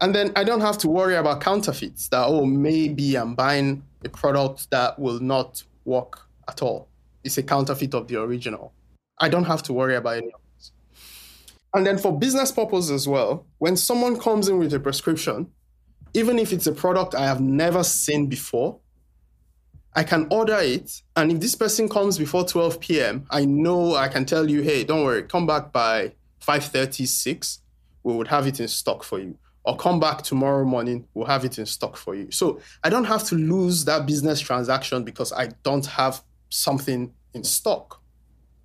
And 0.00 0.14
then 0.14 0.32
I 0.34 0.44
don't 0.44 0.60
have 0.62 0.78
to 0.78 0.88
worry 0.88 1.16
about 1.16 1.40
counterfeits 1.42 2.08
that, 2.08 2.24
oh, 2.26 2.46
maybe 2.46 3.16
I'm 3.16 3.34
buying 3.34 3.82
a 4.04 4.08
product 4.08 4.70
that 4.70 4.98
will 4.98 5.20
not 5.20 5.62
work 5.84 6.20
at 6.48 6.62
all. 6.62 6.88
It's 7.22 7.36
a 7.36 7.42
counterfeit 7.42 7.94
of 7.94 8.08
the 8.08 8.20
original. 8.20 8.72
I 9.18 9.28
don't 9.28 9.44
have 9.44 9.62
to 9.64 9.74
worry 9.74 9.96
about 9.96 10.16
any 10.16 10.32
of 10.32 10.40
this. 10.56 10.72
And 11.74 11.86
then 11.86 11.98
for 11.98 12.18
business 12.18 12.50
purposes 12.50 12.90
as 12.90 13.06
well, 13.06 13.46
when 13.58 13.76
someone 13.76 14.18
comes 14.18 14.48
in 14.48 14.58
with 14.58 14.72
a 14.72 14.80
prescription, 14.80 15.48
even 16.14 16.38
if 16.38 16.52
it's 16.52 16.66
a 16.66 16.72
product 16.72 17.14
I 17.14 17.26
have 17.26 17.40
never 17.40 17.84
seen 17.84 18.26
before, 18.26 18.78
I 19.94 20.02
can 20.04 20.28
order 20.30 20.58
it. 20.58 21.02
And 21.14 21.30
if 21.32 21.40
this 21.40 21.54
person 21.54 21.88
comes 21.88 22.16
before 22.16 22.44
12 22.44 22.80
p.m., 22.80 23.26
I 23.30 23.44
know 23.44 23.96
I 23.96 24.08
can 24.08 24.24
tell 24.24 24.48
you, 24.48 24.62
hey, 24.62 24.82
don't 24.84 25.04
worry, 25.04 25.24
come 25.24 25.46
back 25.46 25.72
by 25.72 26.12
5:36. 26.40 27.58
We 28.02 28.14
would 28.14 28.28
have 28.28 28.46
it 28.46 28.60
in 28.60 28.68
stock 28.68 29.04
for 29.04 29.18
you. 29.18 29.36
Or 29.64 29.76
come 29.76 30.00
back 30.00 30.22
tomorrow 30.22 30.64
morning, 30.64 31.06
we'll 31.12 31.26
have 31.26 31.44
it 31.44 31.58
in 31.58 31.66
stock 31.66 31.96
for 31.96 32.14
you. 32.14 32.30
So 32.30 32.60
I 32.82 32.88
don't 32.88 33.04
have 33.04 33.24
to 33.24 33.34
lose 33.34 33.84
that 33.84 34.06
business 34.06 34.40
transaction 34.40 35.04
because 35.04 35.32
I 35.32 35.48
don't 35.62 35.84
have 35.84 36.22
something 36.48 37.12
in 37.34 37.44
stock. 37.44 38.00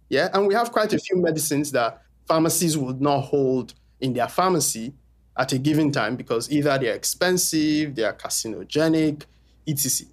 Yeah. 0.09 0.29
And 0.33 0.47
we 0.47 0.53
have 0.53 0.71
quite 0.71 0.93
a 0.93 0.99
few 0.99 1.17
medicines 1.17 1.71
that 1.73 2.01
pharmacies 2.27 2.77
would 2.77 3.01
not 3.01 3.21
hold 3.21 3.73
in 3.99 4.13
their 4.13 4.27
pharmacy 4.27 4.93
at 5.37 5.51
a 5.51 5.57
given 5.57 5.91
time 5.91 6.15
because 6.15 6.49
either 6.49 6.77
they're 6.77 6.95
expensive, 6.95 7.95
they 7.95 8.03
are 8.03 8.13
carcinogenic, 8.13 9.23
etc. 9.67 10.07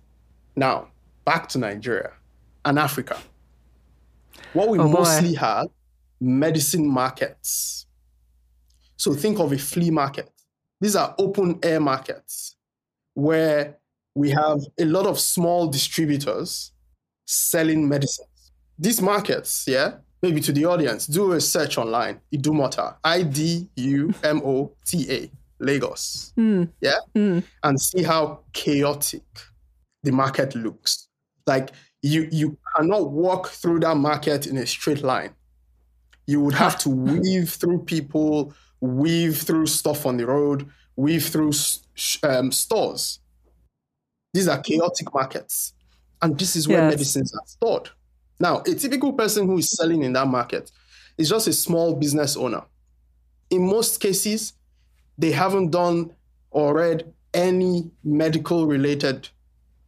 Now, 0.57 0.89
back 1.25 1.49
to 1.51 1.59
Nigeria 1.59 2.13
and 2.65 2.79
Africa. 2.79 3.19
What 4.53 4.69
we 4.69 4.79
oh 4.79 4.89
mostly 4.89 5.35
have 5.35 5.69
medicine 6.21 6.89
markets. 6.89 7.87
So 8.97 9.15
think 9.15 9.39
of 9.39 9.53
a 9.53 9.59
flea 9.59 9.91
market. 9.91 10.32
These 10.83 10.97
are 10.97 11.15
open 11.17 11.61
air 11.63 11.79
markets 11.79 12.57
where 13.15 13.79
we 14.17 14.31
have 14.31 14.59
a 14.81 14.85
lot 14.85 15.07
of 15.07 15.21
small 15.21 15.69
distributors 15.69 16.73
selling 17.25 17.89
medicines. 17.89 18.53
These 18.77 19.01
markets, 19.01 19.65
yeah, 19.69 19.99
maybe 20.23 20.41
to 20.41 20.51
the 20.51 20.65
audience, 20.65 21.07
do 21.07 21.33
a 21.35 21.41
search 21.41 21.79
online. 21.79 22.21
Idumota, 22.35 22.97
I 23.05 23.23
D 23.23 23.69
U 23.77 24.13
M 24.25 24.43
O 24.45 24.73
T 24.85 25.07
A, 25.09 25.31
Lagos. 25.61 26.33
Mm. 26.37 26.69
Yeah? 26.81 26.99
Mm. 27.15 27.45
And 27.63 27.81
see 27.81 28.03
how 28.03 28.41
chaotic 28.53 29.23
the 30.03 30.11
market 30.11 30.57
looks. 30.57 31.07
Like 31.47 31.71
you 32.03 32.29
you 32.33 32.59
cannot 32.77 33.13
walk 33.13 33.51
through 33.51 33.81
that 33.81 33.97
market 33.97 34.49
in 34.49 34.57
a 34.57 34.67
straight 34.67 35.05
line. 35.05 35.31
You 36.27 36.41
would 36.41 36.55
have 36.55 36.77
to 36.81 36.89
weave 36.91 37.51
through 37.51 37.85
people, 37.85 38.53
weave 38.83 39.39
through 39.39 39.67
stuff 39.67 40.05
on 40.05 40.19
the 40.19 40.27
road, 40.27 40.69
weave 40.97 41.25
through 41.27 41.53
um, 42.25 42.53
stores. 42.53 43.21
These 44.35 44.49
are 44.49 44.59
chaotic 44.59 45.15
markets. 45.15 45.73
And 46.21 46.39
this 46.39 46.57
is 46.57 46.69
where 46.69 46.83
yes. 46.83 46.93
medicines 46.93 47.35
are 47.35 47.47
stored. 47.47 47.91
Now, 48.39 48.61
a 48.61 48.75
typical 48.75 49.13
person 49.13 49.47
who 49.47 49.59
is 49.59 49.71
selling 49.71 50.03
in 50.03 50.13
that 50.15 50.27
market 50.27 50.71
is 51.17 51.29
just 51.29 51.47
a 51.47 51.53
small 51.53 51.95
business 51.95 52.37
owner. 52.37 52.63
In 53.51 53.69
most 53.69 54.01
cases, 54.01 54.55
they 55.17 55.31
haven't 55.31 55.71
done 55.71 56.11
or 56.51 56.75
read 56.75 57.13
any 57.35 57.91
medical 58.03 58.67
related 58.67 59.29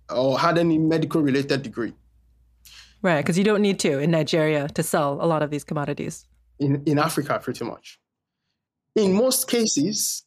or 0.08 0.38
had 0.38 0.56
any 0.56 0.78
medical 0.78 1.20
related 1.20 1.62
degree. 1.62 1.94
Right, 3.02 3.22
because 3.22 3.36
you 3.36 3.44
don't 3.44 3.60
need 3.60 3.78
to 3.80 3.98
in 3.98 4.10
Nigeria 4.10 4.68
to 4.68 4.82
sell 4.82 5.18
a 5.20 5.26
lot 5.26 5.42
of 5.42 5.50
these 5.50 5.64
commodities. 5.64 6.26
In, 6.58 6.82
in 6.86 6.98
Africa, 6.98 7.40
pretty 7.42 7.64
much. 7.64 7.98
In 8.96 9.12
most 9.12 9.48
cases, 9.48 10.24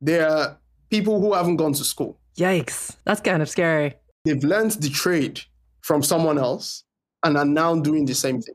there 0.00 0.28
are 0.28 0.58
people 0.90 1.20
who 1.20 1.34
haven't 1.34 1.56
gone 1.56 1.72
to 1.74 1.84
school. 1.84 2.18
Yikes, 2.36 2.96
that's 3.04 3.20
kind 3.20 3.42
of 3.42 3.48
scary. 3.48 3.94
They've 4.24 4.42
learned 4.42 4.72
the 4.72 4.90
trade 4.90 5.40
from 5.80 6.02
someone 6.02 6.38
else 6.38 6.84
and 7.22 7.36
are 7.36 7.44
now 7.44 7.74
doing 7.76 8.04
the 8.04 8.14
same 8.14 8.40
thing. 8.40 8.54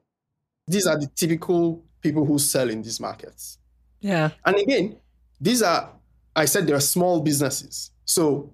These 0.68 0.88
are 0.88 1.00
the 1.00 1.08
typical 1.16 1.84
people 2.02 2.26
who 2.26 2.40
sell 2.40 2.70
in 2.70 2.82
these 2.82 3.00
markets. 3.00 3.60
Yeah. 4.00 4.32
And 4.46 4.56
again, 4.58 4.98
these 5.40 5.62
are, 5.62 5.92
I 6.36 6.46
said, 6.46 6.68
they're 6.68 6.80
small 6.80 7.22
businesses. 7.22 7.92
So 8.06 8.54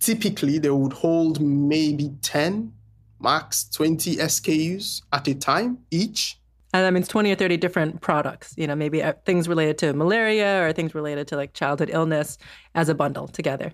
typically 0.00 0.58
they 0.58 0.70
would 0.70 0.92
hold 0.92 1.40
maybe 1.40 2.12
10, 2.22 2.72
max 3.20 3.68
20 3.70 4.16
SKUs 4.16 5.02
at 5.12 5.28
a 5.28 5.34
time 5.34 5.78
each. 5.90 6.37
And 6.74 6.84
that 6.84 6.92
means 6.92 7.08
20 7.08 7.32
or 7.32 7.34
30 7.34 7.56
different 7.56 8.00
products, 8.02 8.54
you 8.58 8.66
know, 8.66 8.74
maybe 8.74 9.02
uh, 9.02 9.14
things 9.24 9.48
related 9.48 9.78
to 9.78 9.94
malaria 9.94 10.62
or 10.62 10.72
things 10.72 10.94
related 10.94 11.26
to 11.28 11.36
like 11.36 11.54
childhood 11.54 11.88
illness 11.90 12.36
as 12.74 12.88
a 12.88 12.94
bundle 12.94 13.26
together. 13.26 13.72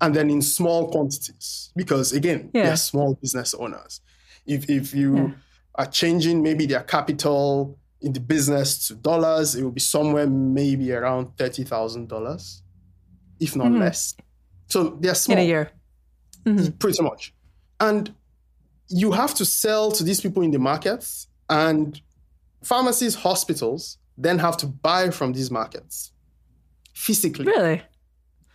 And 0.00 0.14
then 0.14 0.28
in 0.30 0.42
small 0.42 0.90
quantities, 0.90 1.70
because 1.76 2.12
again, 2.12 2.50
yeah. 2.52 2.64
they're 2.64 2.76
small 2.76 3.14
business 3.14 3.54
owners 3.54 4.00
if 4.46 4.68
if 4.68 4.94
you 4.94 5.16
yeah. 5.16 5.30
are 5.76 5.86
changing 5.86 6.42
maybe 6.42 6.66
their 6.66 6.82
capital 6.82 7.78
in 8.00 8.12
the 8.12 8.20
business 8.20 8.88
to 8.88 8.94
dollars, 8.94 9.54
it 9.54 9.62
will 9.62 9.70
be 9.70 9.80
somewhere 9.80 10.26
maybe 10.26 10.92
around 10.92 11.36
thirty 11.36 11.64
thousand 11.64 12.08
dollars, 12.08 12.62
if 13.40 13.56
not 13.56 13.68
mm-hmm. 13.68 13.80
less. 13.80 14.14
So 14.68 14.96
they're 15.00 15.14
small 15.14 15.38
in 15.38 15.44
a 15.44 15.46
year, 15.46 15.70
mm-hmm. 16.44 16.72
pretty 16.72 17.02
much, 17.02 17.32
and 17.80 18.14
you 18.88 19.12
have 19.12 19.34
to 19.34 19.44
sell 19.44 19.90
to 19.92 20.04
these 20.04 20.20
people 20.20 20.42
in 20.42 20.50
the 20.50 20.58
markets, 20.58 21.28
and 21.48 22.00
pharmacies, 22.64 23.14
hospitals 23.14 23.98
then 24.16 24.38
have 24.38 24.56
to 24.58 24.66
buy 24.66 25.10
from 25.10 25.32
these 25.32 25.50
markets 25.50 26.12
physically. 26.94 27.44
Really? 27.44 27.82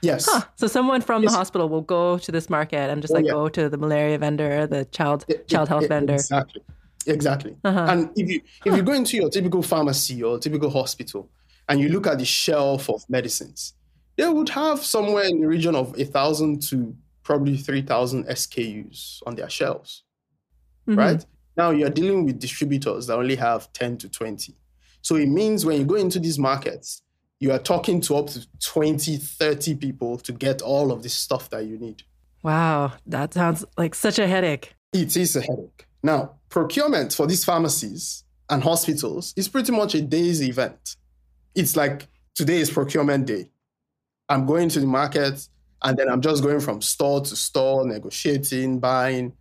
Yes. 0.01 0.27
Huh. 0.29 0.41
So 0.55 0.67
someone 0.67 1.01
from 1.01 1.23
yes. 1.23 1.31
the 1.31 1.37
hospital 1.37 1.67
will 1.67 1.81
go 1.81 2.17
to 2.17 2.31
this 2.31 2.49
market 2.49 2.89
and 2.89 3.01
just 3.01 3.11
oh, 3.11 3.17
like 3.17 3.25
yeah. 3.25 3.31
go 3.31 3.49
to 3.49 3.67
the 3.67 3.77
malaria 3.77 4.17
vendor, 4.17 4.65
the 4.65 4.85
child 4.85 5.25
it, 5.27 5.47
child 5.47 5.67
it, 5.67 5.69
health 5.69 5.83
it, 5.83 5.89
vendor. 5.89 6.13
Exactly. 6.13 6.61
Exactly. 7.05 7.55
Uh-huh. 7.63 7.85
And 7.89 8.09
if 8.15 8.29
you 8.29 8.41
if 8.65 8.71
huh. 8.71 8.77
you 8.77 8.83
go 8.83 8.93
into 8.93 9.17
your 9.17 9.29
typical 9.29 9.61
pharmacy 9.61 10.23
or 10.23 10.39
typical 10.39 10.69
hospital 10.69 11.29
and 11.67 11.79
you 11.79 11.89
look 11.89 12.07
at 12.07 12.17
the 12.17 12.25
shelf 12.25 12.89
of 12.89 13.03
medicines, 13.09 13.73
they 14.15 14.27
would 14.27 14.49
have 14.49 14.83
somewhere 14.83 15.25
in 15.25 15.41
the 15.41 15.47
region 15.47 15.75
of 15.75 15.97
a 15.99 16.05
thousand 16.05 16.61
to 16.69 16.95
probably 17.23 17.57
three 17.57 17.81
thousand 17.81 18.25
SKUs 18.27 19.21
on 19.25 19.35
their 19.35 19.49
shelves. 19.49 20.03
Mm-hmm. 20.87 20.99
Right? 20.99 21.25
Now 21.59 21.71
you're 21.71 21.89
dealing 21.89 22.23
with 22.23 22.39
distributors 22.39 23.07
that 23.07 23.17
only 23.17 23.35
have 23.35 23.73
10 23.73 23.97
to 23.97 24.07
20. 24.07 24.55
So 25.01 25.17
it 25.17 25.27
means 25.27 25.65
when 25.65 25.77
you 25.77 25.83
go 25.83 25.95
into 25.95 26.17
these 26.17 26.39
markets, 26.39 27.01
you 27.41 27.51
are 27.51 27.59
talking 27.59 27.99
to 27.99 28.15
up 28.15 28.27
to 28.27 28.47
20, 28.63 29.17
30 29.17 29.75
people 29.75 30.17
to 30.19 30.31
get 30.31 30.61
all 30.61 30.89
of 30.89 31.03
this 31.03 31.13
stuff 31.13 31.49
that 31.49 31.65
you 31.65 31.77
need. 31.77 32.03
Wow, 32.43 32.93
that 33.05 33.33
sounds 33.33 33.65
like 33.77 33.93
such 33.93 34.19
a 34.19 34.25
headache. 34.25 34.73
It 34.93 35.17
is 35.17 35.35
a 35.35 35.41
headache. 35.41 35.85
Now, 36.01 36.35
procurement 36.47 37.13
for 37.13 37.27
these 37.27 37.43
pharmacies 37.43 38.23
and 38.49 38.63
hospitals 38.63 39.33
is 39.35 39.49
pretty 39.49 39.73
much 39.73 39.95
a 39.95 40.01
day's 40.01 40.41
event. 40.41 40.95
It's 41.55 41.75
like 41.75 42.07
today 42.35 42.61
is 42.61 42.71
procurement 42.71 43.25
day. 43.25 43.51
I'm 44.29 44.45
going 44.45 44.69
to 44.69 44.79
the 44.79 44.87
market 44.87 45.45
and 45.83 45.97
then 45.97 46.07
I'm 46.07 46.21
just 46.21 46.41
going 46.41 46.61
from 46.61 46.81
store 46.81 47.19
to 47.19 47.35
store, 47.35 47.85
negotiating, 47.85 48.79
buying. 48.79 49.33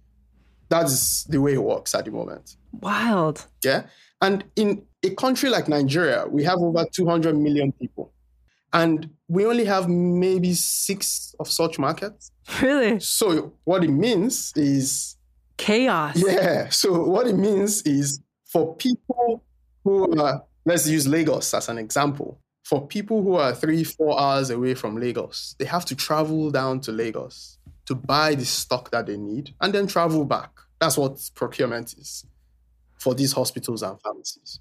That's 0.69 1.25
the 1.25 1.41
way 1.41 1.55
it 1.55 1.63
works 1.63 1.95
at 1.95 2.05
the 2.05 2.11
moment. 2.11 2.57
Wild. 2.73 3.47
Yeah. 3.65 3.85
And 4.21 4.45
in 4.57 4.83
a 5.03 5.11
country 5.11 5.49
like 5.49 5.69
Nigeria, 5.69 6.27
we 6.29 6.45
have 6.45 6.59
over 6.59 6.85
200 6.93 7.37
million 7.37 7.73
people. 7.73 8.13
And 8.73 9.11
we 9.29 9.47
only 9.47 9.65
have 9.65 9.89
maybe 9.89 10.53
six 10.55 11.35
of 11.41 11.49
such 11.49 11.79
markets. 11.79 12.31
Really? 12.61 13.01
So, 13.01 13.55
what 13.65 13.83
it 13.83 13.91
means 13.91 14.53
is 14.57 15.17
chaos. 15.57 16.17
Yeah. 16.17 16.69
So, 16.69 17.05
what 17.05 17.27
it 17.27 17.37
means 17.37 17.83
is 17.83 18.21
for 18.47 18.75
people 18.77 19.43
who 19.85 20.21
are, 20.21 20.43
let's 20.67 20.89
use 20.89 21.07
Lagos 21.07 21.55
as 21.55 21.69
an 21.69 21.79
example. 21.79 22.41
For 22.65 22.87
people 22.87 23.23
who 23.23 23.37
are 23.37 23.55
three, 23.55 23.85
four 23.85 24.21
hours 24.21 24.51
away 24.51 24.75
from 24.75 24.99
Lagos, 24.99 25.55
they 25.59 25.65
have 25.65 25.87
to 25.87 25.97
travel 25.97 26.51
down 26.51 26.81
to 26.81 26.93
Lagos 26.93 27.58
to 27.89 27.95
buy 27.95 28.35
the 28.35 28.45
stock 28.45 28.91
that 28.91 29.07
they 29.07 29.17
need 29.17 29.55
and 29.63 29.73
then 29.73 29.87
travel 29.87 30.25
back. 30.27 30.51
That's 30.79 30.99
what 30.99 31.19
procurement 31.35 31.95
is 31.95 32.27
for 32.99 33.15
these 33.15 33.33
hospitals 33.33 33.83
and 33.83 33.99
pharmacies. 34.03 34.61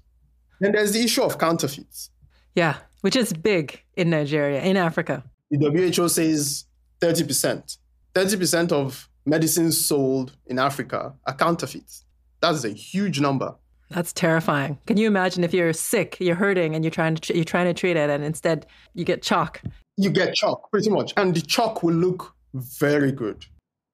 Then 0.60 0.72
there's 0.72 0.92
the 0.92 1.04
issue 1.04 1.22
of 1.22 1.38
counterfeits. 1.38 2.10
Yeah, 2.54 2.76
which 3.02 3.16
is 3.16 3.34
big 3.34 3.82
in 3.96 4.08
Nigeria, 4.08 4.62
in 4.62 4.78
Africa. 4.78 5.22
The 5.50 5.92
WHO 5.94 6.08
says 6.08 6.64
30%. 7.00 7.76
30% 8.14 8.72
of 8.72 9.08
medicines 9.26 9.86
sold 9.86 10.32
in 10.46 10.58
Africa 10.58 11.12
are 11.26 11.34
counterfeits. 11.34 12.06
That's 12.40 12.64
a 12.64 12.70
huge 12.70 13.20
number. 13.20 13.54
That's 13.90 14.14
terrifying. 14.14 14.78
Can 14.86 14.96
you 14.96 15.06
imagine 15.06 15.44
if 15.44 15.52
you're 15.52 15.74
sick, 15.74 16.16
you're 16.18 16.34
hurting, 16.34 16.74
and 16.74 16.82
you're 16.82 16.90
trying 16.90 17.16
to 17.16 17.34
you're 17.34 17.44
trying 17.44 17.66
to 17.66 17.74
treat 17.74 17.96
it, 17.96 18.10
and 18.10 18.22
instead 18.22 18.66
you 18.94 19.04
get 19.04 19.22
chalk? 19.22 19.62
You 19.96 20.10
get 20.10 20.34
chalk, 20.34 20.70
pretty 20.70 20.90
much, 20.90 21.12
and 21.16 21.34
the 21.34 21.40
chalk 21.40 21.82
will 21.82 21.94
look 21.94 22.34
very 22.58 23.12
good. 23.12 23.44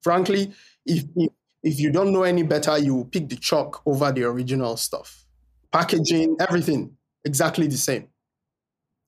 Frankly, 0.03 0.51
if, 0.85 1.03
if 1.63 1.79
you 1.79 1.91
don't 1.91 2.11
know 2.11 2.23
any 2.23 2.43
better, 2.43 2.77
you 2.77 2.95
will 2.95 3.05
pick 3.05 3.29
the 3.29 3.35
chalk 3.35 3.81
over 3.85 4.11
the 4.11 4.23
original 4.23 4.77
stuff. 4.77 5.25
Packaging, 5.71 6.37
everything, 6.39 6.95
exactly 7.25 7.67
the 7.67 7.77
same. 7.77 8.07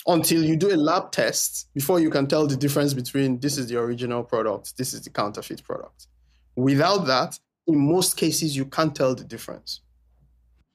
Until 0.06 0.44
you 0.44 0.56
do 0.56 0.74
a 0.74 0.78
lab 0.78 1.12
test 1.12 1.70
before 1.74 2.00
you 2.00 2.10
can 2.10 2.28
tell 2.28 2.48
the 2.48 2.56
difference 2.56 2.94
between 2.94 3.40
this 3.40 3.58
is 3.58 3.68
the 3.68 3.78
original 3.78 4.24
product, 4.24 4.78
this 4.78 4.94
is 4.94 5.02
the 5.02 5.10
counterfeit 5.10 5.64
product. 5.64 6.08
Without 6.56 7.06
that, 7.08 7.38
in 7.68 7.78
most 7.78 8.16
cases, 8.16 8.56
you 8.56 8.66
can't 8.66 8.96
tell 8.96 9.14
the 9.14 9.26
difference. 9.26 9.82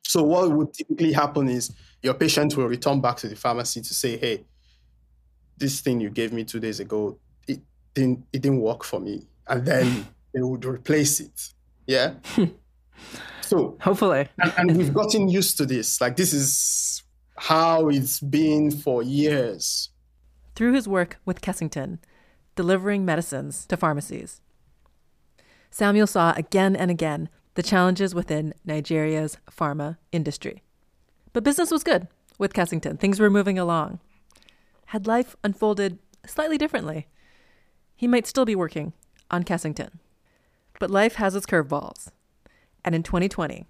So, 0.04 0.22
what 0.22 0.52
would 0.52 0.74
typically 0.74 1.12
happen 1.12 1.48
is 1.48 1.72
your 2.02 2.14
patient 2.14 2.56
will 2.56 2.68
return 2.68 3.00
back 3.00 3.16
to 3.18 3.28
the 3.28 3.36
pharmacy 3.36 3.80
to 3.80 3.94
say, 3.94 4.18
hey, 4.18 4.44
this 5.56 5.80
thing 5.80 6.00
you 6.00 6.10
gave 6.10 6.32
me 6.32 6.44
two 6.44 6.60
days 6.60 6.80
ago, 6.80 7.18
didn't, 7.94 8.24
it 8.32 8.42
didn't 8.42 8.60
work 8.60 8.84
for 8.84 9.00
me. 9.00 9.26
And 9.46 9.64
then 9.64 10.06
they 10.34 10.40
would 10.40 10.64
replace 10.64 11.20
it. 11.20 11.52
Yeah. 11.86 12.14
so 13.42 13.76
hopefully, 13.80 14.28
and, 14.38 14.52
and 14.56 14.76
we've 14.76 14.94
gotten 14.94 15.28
used 15.28 15.56
to 15.58 15.66
this. 15.66 16.00
Like 16.00 16.16
this 16.16 16.32
is 16.32 17.02
how 17.36 17.88
it's 17.88 18.20
been 18.20 18.70
for 18.70 19.02
years. 19.02 19.90
Through 20.54 20.74
his 20.74 20.86
work 20.86 21.18
with 21.24 21.40
Kessington, 21.40 21.98
delivering 22.54 23.04
medicines 23.04 23.66
to 23.66 23.76
pharmacies, 23.76 24.40
Samuel 25.70 26.06
saw 26.06 26.34
again 26.36 26.76
and 26.76 26.90
again 26.90 27.28
the 27.54 27.62
challenges 27.62 28.14
within 28.14 28.54
Nigeria's 28.64 29.38
pharma 29.50 29.96
industry. 30.12 30.62
But 31.32 31.44
business 31.44 31.70
was 31.70 31.82
good 31.82 32.08
with 32.38 32.52
Kessington. 32.52 32.98
Things 32.98 33.18
were 33.18 33.30
moving 33.30 33.58
along. 33.58 34.00
Had 34.86 35.06
life 35.06 35.36
unfolded 35.42 35.98
slightly 36.26 36.58
differently, 36.58 37.06
he 38.02 38.08
might 38.08 38.26
still 38.26 38.44
be 38.44 38.56
working 38.56 38.92
on 39.30 39.44
Kessington. 39.44 40.00
But 40.80 40.90
life 40.90 41.14
has 41.14 41.36
its 41.36 41.46
curveballs. 41.46 42.08
And 42.84 42.96
in 42.96 43.04
2020, 43.04 43.64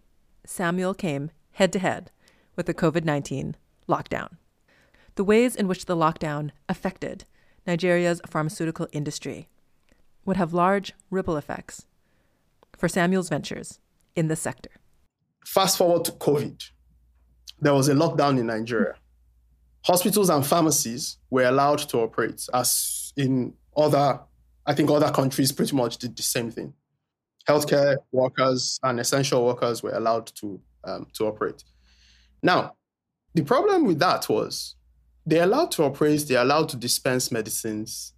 Samuel 0.47 0.95
came 0.95 1.31
head 1.51 1.71
to 1.75 1.79
head 1.79 2.11
with 2.57 2.65
the 2.65 2.73
COVID 2.73 3.05
19 3.05 3.57
lockdown. 3.87 4.39
The 5.17 5.23
ways 5.23 5.55
in 5.55 5.69
which 5.69 5.85
the 5.85 5.95
lockdown 5.95 6.51
affected 6.67 7.27
Nigeria's 7.67 8.23
pharmaceutical 8.27 8.89
industry 8.91 9.49
would 10.25 10.39
have 10.39 10.55
large 10.55 10.95
ripple 11.11 11.37
effects 11.37 11.85
for 12.79 12.89
Samuel's 12.89 13.29
ventures 13.29 13.81
in 14.17 14.29
this 14.29 14.41
sector. 14.41 14.71
Fast 15.45 15.77
forward 15.77 16.07
to 16.07 16.13
COVID, 16.13 16.71
there 17.61 17.75
was 17.75 17.91
a 17.91 17.95
lockdown 17.95 18.39
in 18.39 18.47
Nigeria. 18.47 18.95
Hospitals 19.85 20.31
and 20.31 20.47
pharmacies 20.47 21.19
were 21.29 21.45
allowed 21.45 21.81
to 21.91 21.99
operate, 21.99 22.47
as 22.55 23.13
in 23.15 23.53
other, 23.77 24.21
I 24.67 24.75
think 24.75 24.91
other 24.91 25.11
countries 25.11 25.53
pretty 25.53 25.75
much 25.75 25.99
did 25.99 26.17
the 26.17 26.23
same 26.23 26.51
thing 26.51 26.75
healthcare 27.49 27.97
workers 28.13 28.79
and 28.83 29.01
essential 29.01 29.45
workers 29.45 29.83
were 29.83 29.93
allowed 29.93 30.27
to 30.27 30.61
um, 30.85 31.07
to 31.15 31.27
operate. 31.27 31.63
Now, 32.43 32.75
the 33.35 33.43
problem 33.43 33.87
with 33.87 33.99
that 34.01 34.29
was 34.29 34.75
they're 35.25 35.45
allowed 35.45 35.71
to 35.73 35.85
operate, 35.85 36.27
they're 36.27 36.43
allowed 36.43 36.69
to 36.71 36.77
dispense 36.77 37.31
medicines, 37.31 38.15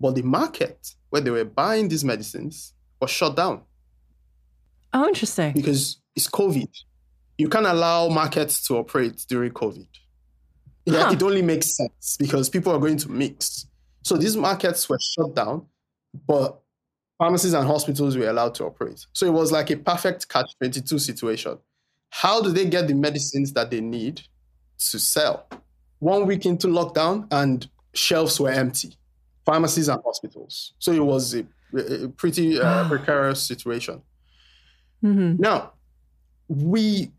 but 0.00 0.14
the 0.14 0.22
market 0.22 0.94
where 1.10 1.22
they 1.22 1.30
were 1.30 1.44
buying 1.44 1.88
these 1.88 2.04
medicines 2.04 2.74
was 3.00 3.10
shut 3.10 3.36
down. 3.36 3.62
Oh, 4.92 5.06
interesting. 5.06 5.52
Because 5.52 6.00
it's 6.16 6.28
COVID. 6.28 6.70
You 7.36 7.48
can't 7.48 7.66
allow 7.66 8.08
markets 8.08 8.66
to 8.66 8.78
operate 8.78 9.24
during 9.28 9.52
COVID. 9.52 9.86
Yeah, 10.86 11.04
huh. 11.04 11.12
it 11.12 11.22
only 11.22 11.42
makes 11.42 11.76
sense 11.76 12.16
because 12.18 12.48
people 12.48 12.72
are 12.72 12.80
going 12.80 12.96
to 12.98 13.10
mix. 13.10 13.66
So 14.08 14.16
these 14.16 14.38
markets 14.38 14.88
were 14.88 14.98
shut 14.98 15.34
down, 15.34 15.66
but 16.26 16.58
pharmacies 17.18 17.52
and 17.52 17.66
hospitals 17.66 18.16
were 18.16 18.30
allowed 18.30 18.54
to 18.54 18.64
operate. 18.64 19.04
So 19.12 19.26
it 19.26 19.32
was 19.34 19.52
like 19.52 19.68
a 19.68 19.76
perfect 19.76 20.30
catch 20.30 20.56
22 20.60 20.98
situation. 20.98 21.58
How 22.08 22.40
do 22.40 22.50
they 22.50 22.64
get 22.64 22.88
the 22.88 22.94
medicines 22.94 23.52
that 23.52 23.70
they 23.70 23.82
need 23.82 24.22
to 24.78 24.98
sell? 24.98 25.46
One 25.98 26.26
week 26.26 26.46
into 26.46 26.68
lockdown, 26.68 27.26
and 27.30 27.68
shelves 27.92 28.40
were 28.40 28.50
empty, 28.50 28.96
pharmacies 29.44 29.88
and 29.88 30.00
hospitals. 30.02 30.72
So 30.78 30.90
it 30.92 31.04
was 31.04 31.34
a, 31.34 31.44
a 31.76 32.08
pretty 32.08 32.58
uh, 32.58 32.88
precarious 32.88 33.42
situation. 33.42 34.00
Mm-hmm. 35.04 35.42
Now, 35.42 35.72
we, 36.48 37.12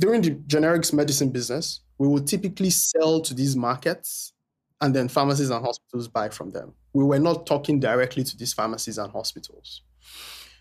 during 0.00 0.22
the 0.22 0.32
generics 0.32 0.92
medicine 0.92 1.30
business, 1.30 1.82
we 1.98 2.08
would 2.08 2.26
typically 2.26 2.70
sell 2.70 3.20
to 3.20 3.32
these 3.32 3.54
markets 3.54 4.32
and 4.80 4.94
then 4.94 5.08
pharmacies 5.08 5.50
and 5.50 5.64
hospitals 5.64 6.08
buy 6.08 6.28
from 6.28 6.50
them 6.50 6.74
we 6.92 7.04
were 7.04 7.18
not 7.18 7.46
talking 7.46 7.78
directly 7.78 8.24
to 8.24 8.36
these 8.36 8.52
pharmacies 8.52 8.98
and 8.98 9.10
hospitals. 9.12 9.82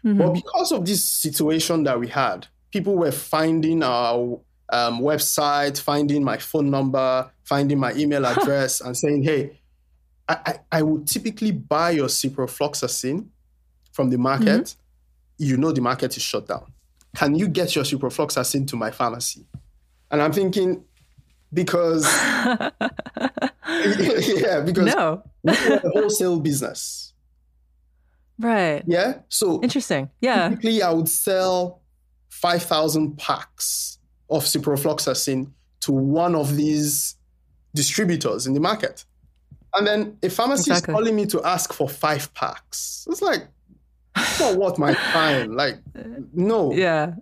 Mm-hmm. 0.05 0.17
But 0.17 0.33
because 0.33 0.71
of 0.71 0.85
this 0.85 1.03
situation 1.03 1.83
that 1.83 1.99
we 1.99 2.07
had, 2.07 2.47
people 2.71 2.95
were 2.95 3.11
finding 3.11 3.83
our 3.83 4.39
um, 4.71 5.01
website, 5.01 5.81
finding 5.81 6.23
my 6.23 6.37
phone 6.37 6.69
number, 6.69 7.29
finding 7.43 7.79
my 7.79 7.93
email 7.93 8.25
address, 8.25 8.81
and 8.81 8.95
saying, 8.95 9.23
hey, 9.23 9.59
I, 10.27 10.37
I, 10.45 10.59
I, 10.71 10.81
would 10.83 11.07
typically 11.07 11.51
buy 11.51 11.91
your 11.91 12.07
ciprofloxacin 12.07 13.27
from 13.91 14.11
the 14.11 14.17
market. 14.17 14.45
Mm-hmm. 14.45 15.43
You 15.43 15.57
know 15.57 15.71
the 15.71 15.81
market 15.81 16.15
is 16.15 16.23
shut 16.23 16.47
down. 16.47 16.71
Can 17.15 17.33
you 17.33 17.47
get 17.47 17.75
your 17.75 17.83
ciprofloxacin 17.83 18.67
to 18.67 18.75
my 18.75 18.91
pharmacy? 18.91 19.47
And 20.11 20.21
I'm 20.21 20.31
thinking, 20.31 20.83
because 21.51 22.05
yeah, 24.41 24.61
because 24.61 24.95
no. 24.95 25.23
we're 25.43 25.81
a 25.83 25.89
wholesale 25.89 26.39
business. 26.39 27.13
Right. 28.37 28.83
Yeah. 28.87 29.19
So 29.29 29.61
interesting. 29.61 30.09
Yeah. 30.21 30.49
Typically, 30.49 30.81
I 30.81 30.91
would 30.91 31.09
sell 31.09 31.81
five 32.29 32.63
thousand 32.63 33.17
packs 33.17 33.99
of 34.29 34.43
ciprofloxacin 34.43 35.51
to 35.81 35.91
one 35.91 36.35
of 36.35 36.55
these 36.55 37.15
distributors 37.75 38.47
in 38.47 38.53
the 38.53 38.59
market, 38.59 39.05
and 39.75 39.85
then 39.85 40.17
a 40.23 40.29
pharmacy 40.29 40.71
exactly. 40.71 40.93
is 40.93 40.97
calling 40.97 41.15
me 41.15 41.25
to 41.27 41.43
ask 41.43 41.73
for 41.73 41.89
five 41.89 42.33
packs. 42.33 43.07
It's 43.09 43.21
like, 43.21 43.47
not 44.39 44.55
worth 44.55 44.77
my 44.77 44.93
time. 44.93 45.55
Like, 45.55 45.79
no. 46.33 46.73
Yeah. 46.79 47.13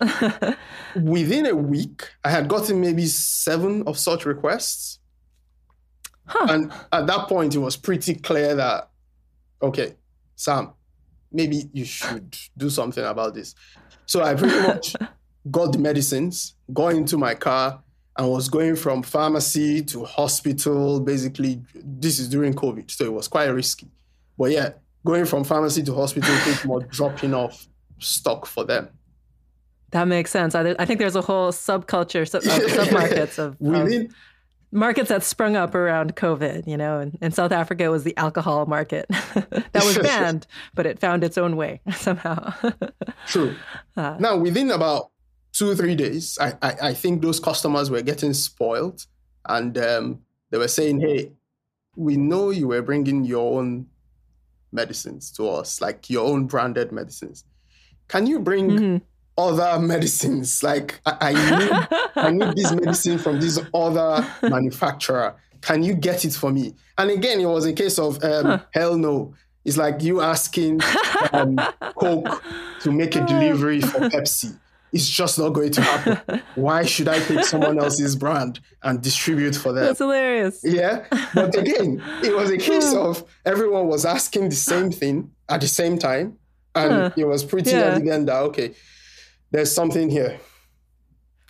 Within 0.96 1.46
a 1.46 1.54
week, 1.54 2.08
I 2.24 2.30
had 2.30 2.48
gotten 2.48 2.80
maybe 2.80 3.06
seven 3.06 3.84
of 3.86 3.96
such 3.96 4.26
requests. 4.26 4.98
Huh. 6.26 6.46
And 6.48 6.72
at 6.92 7.06
that 7.06 7.28
point, 7.28 7.54
it 7.54 7.58
was 7.58 7.76
pretty 7.76 8.14
clear 8.14 8.54
that, 8.54 8.90
okay, 9.60 9.94
Sam, 10.36 10.72
maybe 11.30 11.68
you 11.72 11.84
should 11.84 12.36
do 12.56 12.70
something 12.70 13.04
about 13.04 13.34
this. 13.34 13.54
So 14.06 14.22
I 14.22 14.34
pretty 14.34 14.60
much 14.66 14.96
got 15.50 15.72
the 15.72 15.78
medicines, 15.78 16.54
got 16.72 16.94
into 16.94 17.18
my 17.18 17.34
car, 17.34 17.82
and 18.16 18.30
was 18.30 18.48
going 18.48 18.76
from 18.76 19.02
pharmacy 19.02 19.82
to 19.82 20.04
hospital. 20.04 21.00
Basically, 21.00 21.62
this 21.74 22.18
is 22.18 22.28
during 22.28 22.54
COVID, 22.54 22.90
so 22.90 23.04
it 23.04 23.12
was 23.12 23.28
quite 23.28 23.46
risky. 23.46 23.88
But 24.38 24.52
yeah, 24.52 24.70
going 25.04 25.26
from 25.26 25.44
pharmacy 25.44 25.82
to 25.84 25.94
hospital 25.94 26.34
more 26.64 26.80
dropping 26.90 27.34
off 27.34 27.66
stock 27.98 28.46
for 28.46 28.64
them. 28.64 28.88
That 29.90 30.08
makes 30.08 30.30
sense. 30.30 30.54
I, 30.54 30.74
I 30.78 30.86
think 30.86 30.98
there's 30.98 31.14
a 31.14 31.22
whole 31.22 31.52
subculture, 31.52 32.28
sub, 32.28 32.42
uh, 32.42 32.46
submarkets 32.68 33.38
of, 33.38 33.60
Within, 33.60 34.06
of 34.06 34.14
markets 34.74 35.08
that 35.08 35.22
sprung 35.22 35.56
up 35.56 35.74
around 35.74 36.16
COVID. 36.16 36.66
You 36.66 36.76
know, 36.76 36.98
and, 36.98 37.16
in 37.22 37.32
South 37.32 37.52
Africa, 37.52 37.90
was 37.90 38.04
the 38.04 38.16
alcohol 38.16 38.66
market 38.66 39.06
that 39.08 39.84
was 39.84 39.96
banned, 39.98 40.46
but 40.74 40.84
it 40.84 40.98
found 40.98 41.24
its 41.24 41.38
own 41.38 41.56
way 41.56 41.80
somehow. 41.94 42.52
True. 43.26 43.54
Uh, 43.96 44.16
now, 44.18 44.36
within 44.36 44.72
about 44.72 45.12
two 45.52 45.72
three 45.76 45.94
days, 45.94 46.36
I, 46.40 46.54
I, 46.60 46.74
I 46.82 46.94
think 46.94 47.22
those 47.22 47.38
customers 47.38 47.92
were 47.92 48.02
getting 48.02 48.32
spoiled, 48.34 49.06
and 49.46 49.78
um, 49.78 50.22
they 50.50 50.58
were 50.58 50.66
saying, 50.66 51.00
"Hey, 51.00 51.30
we 51.94 52.16
know 52.16 52.50
you 52.50 52.66
were 52.66 52.82
bringing 52.82 53.24
your 53.24 53.56
own 53.60 53.86
medicines 54.72 55.30
to 55.36 55.48
us, 55.48 55.80
like 55.80 56.10
your 56.10 56.26
own 56.26 56.46
branded 56.46 56.90
medicines. 56.90 57.44
Can 58.08 58.26
you 58.26 58.40
bring?" 58.40 58.70
Mm-hmm 58.70 58.96
other 59.36 59.78
medicines. 59.80 60.62
Like 60.62 61.00
I, 61.06 61.16
I 61.20 61.58
need 61.58 61.88
I 62.16 62.30
need 62.30 62.56
this 62.56 62.72
medicine 62.84 63.18
from 63.18 63.40
this 63.40 63.60
other 63.72 64.26
manufacturer. 64.42 65.36
Can 65.60 65.82
you 65.82 65.94
get 65.94 66.24
it 66.24 66.34
for 66.34 66.50
me? 66.50 66.74
And 66.98 67.10
again, 67.10 67.40
it 67.40 67.46
was 67.46 67.64
a 67.64 67.72
case 67.72 67.98
of 67.98 68.22
um, 68.22 68.44
huh. 68.44 68.58
hell 68.72 68.96
no. 68.98 69.34
It's 69.64 69.78
like 69.78 70.02
you 70.02 70.20
asking 70.20 70.80
um, 71.32 71.58
Coke 71.96 72.42
to 72.80 72.92
make 72.92 73.16
a 73.16 73.24
delivery 73.24 73.80
for 73.80 73.98
Pepsi. 74.10 74.58
It's 74.92 75.08
just 75.08 75.38
not 75.38 75.48
going 75.48 75.72
to 75.72 75.82
happen. 75.82 76.42
Why 76.54 76.84
should 76.84 77.08
I 77.08 77.18
take 77.18 77.44
someone 77.44 77.80
else's 77.80 78.14
brand 78.14 78.60
and 78.82 79.02
distribute 79.02 79.56
for 79.56 79.72
them? 79.72 79.86
That's 79.86 79.98
hilarious. 79.98 80.60
Yeah. 80.62 81.04
But 81.34 81.56
again, 81.56 82.00
it 82.22 82.36
was 82.36 82.50
a 82.50 82.58
case 82.58 82.94
of 82.94 83.24
everyone 83.44 83.88
was 83.88 84.04
asking 84.04 84.50
the 84.50 84.54
same 84.54 84.92
thing 84.92 85.32
at 85.48 85.62
the 85.62 85.66
same 85.66 85.98
time. 85.98 86.38
And 86.76 86.92
huh. 86.92 87.10
it 87.16 87.24
was 87.24 87.42
pretty 87.42 87.70
yeah. 87.70 87.94
evident 87.94 88.26
that, 88.26 88.42
okay, 88.42 88.74
there's 89.54 89.72
something 89.72 90.10
here. 90.10 90.40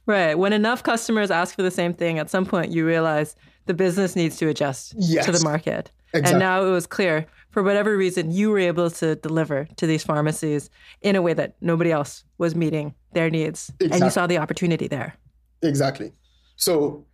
Right. 0.06 0.34
When 0.34 0.52
enough 0.52 0.82
customers 0.82 1.30
ask 1.30 1.56
for 1.56 1.62
the 1.62 1.70
same 1.70 1.94
thing, 1.94 2.18
at 2.18 2.28
some 2.28 2.44
point 2.44 2.70
you 2.70 2.86
realize 2.86 3.34
the 3.64 3.72
business 3.72 4.14
needs 4.14 4.36
to 4.36 4.48
adjust 4.48 4.92
yes. 4.98 5.24
to 5.24 5.32
the 5.32 5.42
market. 5.42 5.90
Exactly. 6.12 6.32
And 6.32 6.38
now 6.38 6.66
it 6.66 6.70
was 6.70 6.86
clear, 6.86 7.26
for 7.50 7.62
whatever 7.62 7.96
reason, 7.96 8.30
you 8.30 8.50
were 8.50 8.58
able 8.58 8.90
to 8.90 9.16
deliver 9.16 9.66
to 9.76 9.86
these 9.86 10.04
pharmacies 10.04 10.68
in 11.00 11.16
a 11.16 11.22
way 11.22 11.32
that 11.32 11.56
nobody 11.62 11.90
else 11.90 12.24
was 12.36 12.54
meeting 12.54 12.94
their 13.14 13.30
needs. 13.30 13.70
Exactly. 13.80 13.90
And 13.96 14.04
you 14.04 14.10
saw 14.10 14.26
the 14.26 14.36
opportunity 14.36 14.86
there. 14.86 15.14
Exactly. 15.62 16.12
So 16.56 17.06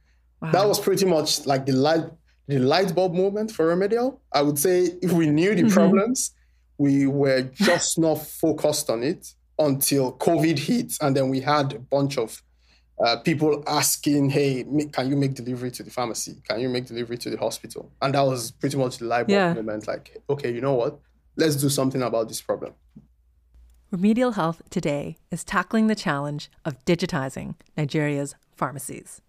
wow. 0.42 0.50
that 0.50 0.66
was 0.66 0.80
pretty 0.80 1.06
much 1.06 1.46
like 1.46 1.66
the 1.66 1.72
light 1.72 2.04
the 2.48 2.58
light 2.58 2.92
bulb 2.96 3.14
moment 3.14 3.52
for 3.52 3.66
Remedial. 3.66 4.20
I 4.32 4.42
would 4.42 4.58
say 4.58 4.98
if 5.00 5.12
we 5.12 5.30
knew 5.30 5.54
the 5.54 5.62
mm-hmm. 5.62 5.72
problems, 5.72 6.32
we 6.78 7.06
were 7.06 7.42
just 7.42 7.96
not 7.96 8.26
focused 8.26 8.90
on 8.90 9.04
it 9.04 9.34
until 9.60 10.12
COVID 10.14 10.58
hit, 10.58 10.96
and 11.00 11.14
then 11.14 11.28
we 11.28 11.40
had 11.40 11.74
a 11.74 11.78
bunch 11.78 12.18
of 12.18 12.42
uh, 13.04 13.16
people 13.18 13.62
asking, 13.66 14.30
"Hey, 14.30 14.64
can 14.92 15.08
you 15.08 15.16
make 15.16 15.34
delivery 15.34 15.70
to 15.72 15.82
the 15.82 15.90
pharmacy? 15.90 16.42
Can 16.48 16.60
you 16.60 16.68
make 16.68 16.86
delivery 16.86 17.18
to 17.18 17.30
the 17.30 17.36
hospital?" 17.36 17.92
And 18.02 18.14
that 18.14 18.22
was 18.22 18.50
pretty 18.50 18.76
much 18.76 18.98
the 18.98 19.04
live 19.04 19.28
yeah. 19.28 19.52
moment. 19.52 19.86
Like, 19.86 20.20
okay, 20.28 20.52
you 20.52 20.60
know 20.60 20.74
what? 20.74 20.98
Let's 21.36 21.56
do 21.56 21.68
something 21.68 22.02
about 22.02 22.28
this 22.28 22.40
problem. 22.40 22.74
Remedial 23.90 24.32
Health 24.32 24.62
today 24.70 25.16
is 25.30 25.44
tackling 25.44 25.86
the 25.88 25.94
challenge 25.94 26.50
of 26.64 26.84
digitizing 26.84 27.54
Nigeria's 27.76 28.34
pharmacies. 28.54 29.20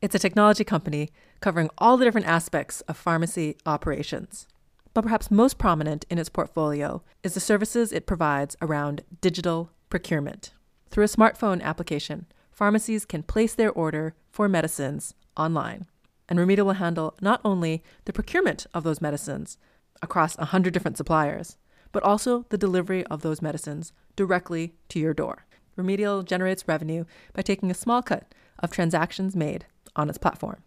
It's 0.00 0.14
a 0.14 0.18
technology 0.18 0.64
company 0.64 1.10
covering 1.40 1.70
all 1.78 1.96
the 1.96 2.04
different 2.04 2.26
aspects 2.26 2.80
of 2.82 2.96
pharmacy 2.96 3.56
operations 3.66 4.46
but 4.94 5.02
perhaps 5.02 5.30
most 5.30 5.58
prominent 5.58 6.04
in 6.10 6.18
its 6.18 6.28
portfolio 6.28 7.02
is 7.22 7.34
the 7.34 7.40
services 7.40 7.92
it 7.92 8.06
provides 8.06 8.56
around 8.60 9.02
digital 9.20 9.70
procurement. 9.88 10.52
Through 10.90 11.04
a 11.04 11.08
smartphone 11.08 11.62
application, 11.62 12.26
pharmacies 12.50 13.04
can 13.04 13.22
place 13.22 13.54
their 13.54 13.70
order 13.70 14.14
for 14.30 14.48
medicines 14.48 15.14
online. 15.36 15.86
And 16.28 16.38
Remedial 16.38 16.66
will 16.66 16.74
handle 16.74 17.14
not 17.20 17.40
only 17.44 17.82
the 18.04 18.12
procurement 18.12 18.66
of 18.74 18.84
those 18.84 19.00
medicines 19.00 19.58
across 20.00 20.36
100 20.36 20.72
different 20.72 20.96
suppliers, 20.96 21.56
but 21.92 22.02
also 22.02 22.46
the 22.48 22.58
delivery 22.58 23.04
of 23.06 23.22
those 23.22 23.42
medicines 23.42 23.92
directly 24.16 24.74
to 24.88 24.98
your 24.98 25.14
door. 25.14 25.46
Remedial 25.76 26.22
generates 26.22 26.68
revenue 26.68 27.04
by 27.32 27.42
taking 27.42 27.70
a 27.70 27.74
small 27.74 28.02
cut 28.02 28.34
of 28.58 28.70
transactions 28.70 29.36
made 29.36 29.66
on 29.96 30.08
its 30.08 30.18
platform. 30.18 30.62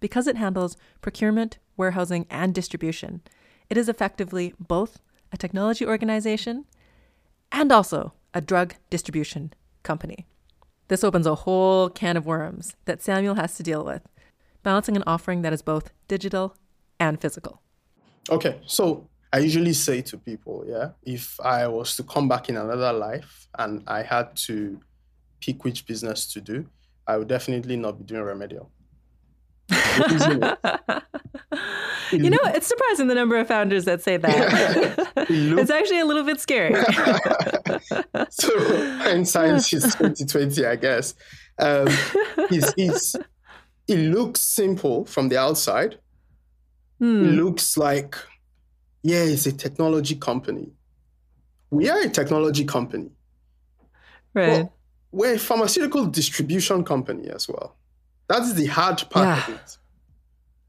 Because 0.00 0.26
it 0.26 0.36
handles 0.36 0.76
procurement, 1.00 1.58
warehousing, 1.76 2.26
and 2.30 2.54
distribution, 2.54 3.22
it 3.70 3.76
is 3.76 3.88
effectively 3.88 4.54
both 4.58 5.00
a 5.32 5.36
technology 5.36 5.86
organization 5.86 6.64
and 7.52 7.70
also 7.70 8.12
a 8.34 8.40
drug 8.40 8.74
distribution 8.90 9.52
company. 9.82 10.26
This 10.88 11.04
opens 11.04 11.26
a 11.26 11.34
whole 11.34 11.90
can 11.90 12.16
of 12.16 12.26
worms 12.26 12.74
that 12.86 13.02
Samuel 13.02 13.34
has 13.34 13.56
to 13.56 13.62
deal 13.62 13.84
with, 13.84 14.02
balancing 14.62 14.96
an 14.96 15.04
offering 15.06 15.42
that 15.42 15.52
is 15.52 15.62
both 15.62 15.90
digital 16.08 16.56
and 16.98 17.20
physical. 17.20 17.60
Okay, 18.30 18.60
so 18.66 19.08
I 19.32 19.38
usually 19.38 19.74
say 19.74 20.00
to 20.02 20.16
people, 20.16 20.64
yeah, 20.66 20.90
if 21.02 21.38
I 21.40 21.66
was 21.68 21.96
to 21.96 22.02
come 22.02 22.28
back 22.28 22.48
in 22.48 22.56
another 22.56 22.92
life 22.92 23.48
and 23.58 23.82
I 23.86 24.02
had 24.02 24.34
to 24.46 24.80
pick 25.40 25.64
which 25.64 25.86
business 25.86 26.32
to 26.32 26.40
do, 26.40 26.66
I 27.06 27.16
would 27.16 27.28
definitely 27.28 27.76
not 27.76 27.98
be 27.98 28.04
doing 28.04 28.22
remedial. 28.22 28.70
you 32.12 32.30
know, 32.30 32.38
it's 32.44 32.66
surprising 32.66 33.08
the 33.08 33.14
number 33.14 33.36
of 33.36 33.48
founders 33.48 33.84
that 33.84 34.02
say 34.02 34.16
that. 34.16 35.12
it's 35.28 35.70
actually 35.70 36.00
a 36.00 36.04
little 36.04 36.24
bit 36.24 36.40
scary. 36.40 36.74
so, 38.30 38.98
hindsight 38.98 39.72
is 39.72 39.94
2020, 39.94 40.66
I 40.66 40.76
guess. 40.76 41.14
Um, 41.58 41.88
it's, 42.50 42.72
it's, 42.76 43.16
it 43.86 43.98
looks 43.98 44.40
simple 44.40 45.04
from 45.04 45.28
the 45.28 45.38
outside. 45.38 45.98
Hmm. 46.98 47.24
It 47.24 47.32
looks 47.32 47.76
like, 47.76 48.16
yeah, 49.02 49.22
it's 49.22 49.46
a 49.46 49.52
technology 49.52 50.16
company. 50.16 50.72
We 51.70 51.88
are 51.88 52.00
a 52.00 52.08
technology 52.08 52.64
company. 52.64 53.10
Right. 54.34 54.68
we're 55.10 55.34
a 55.34 55.38
pharmaceutical 55.38 56.06
distribution 56.06 56.84
company 56.84 57.28
as 57.28 57.48
well. 57.48 57.74
That's 58.28 58.52
the 58.52 58.66
hard 58.66 59.02
part 59.10 59.26
yeah. 59.26 59.42
of 59.42 59.54
it. 59.54 59.78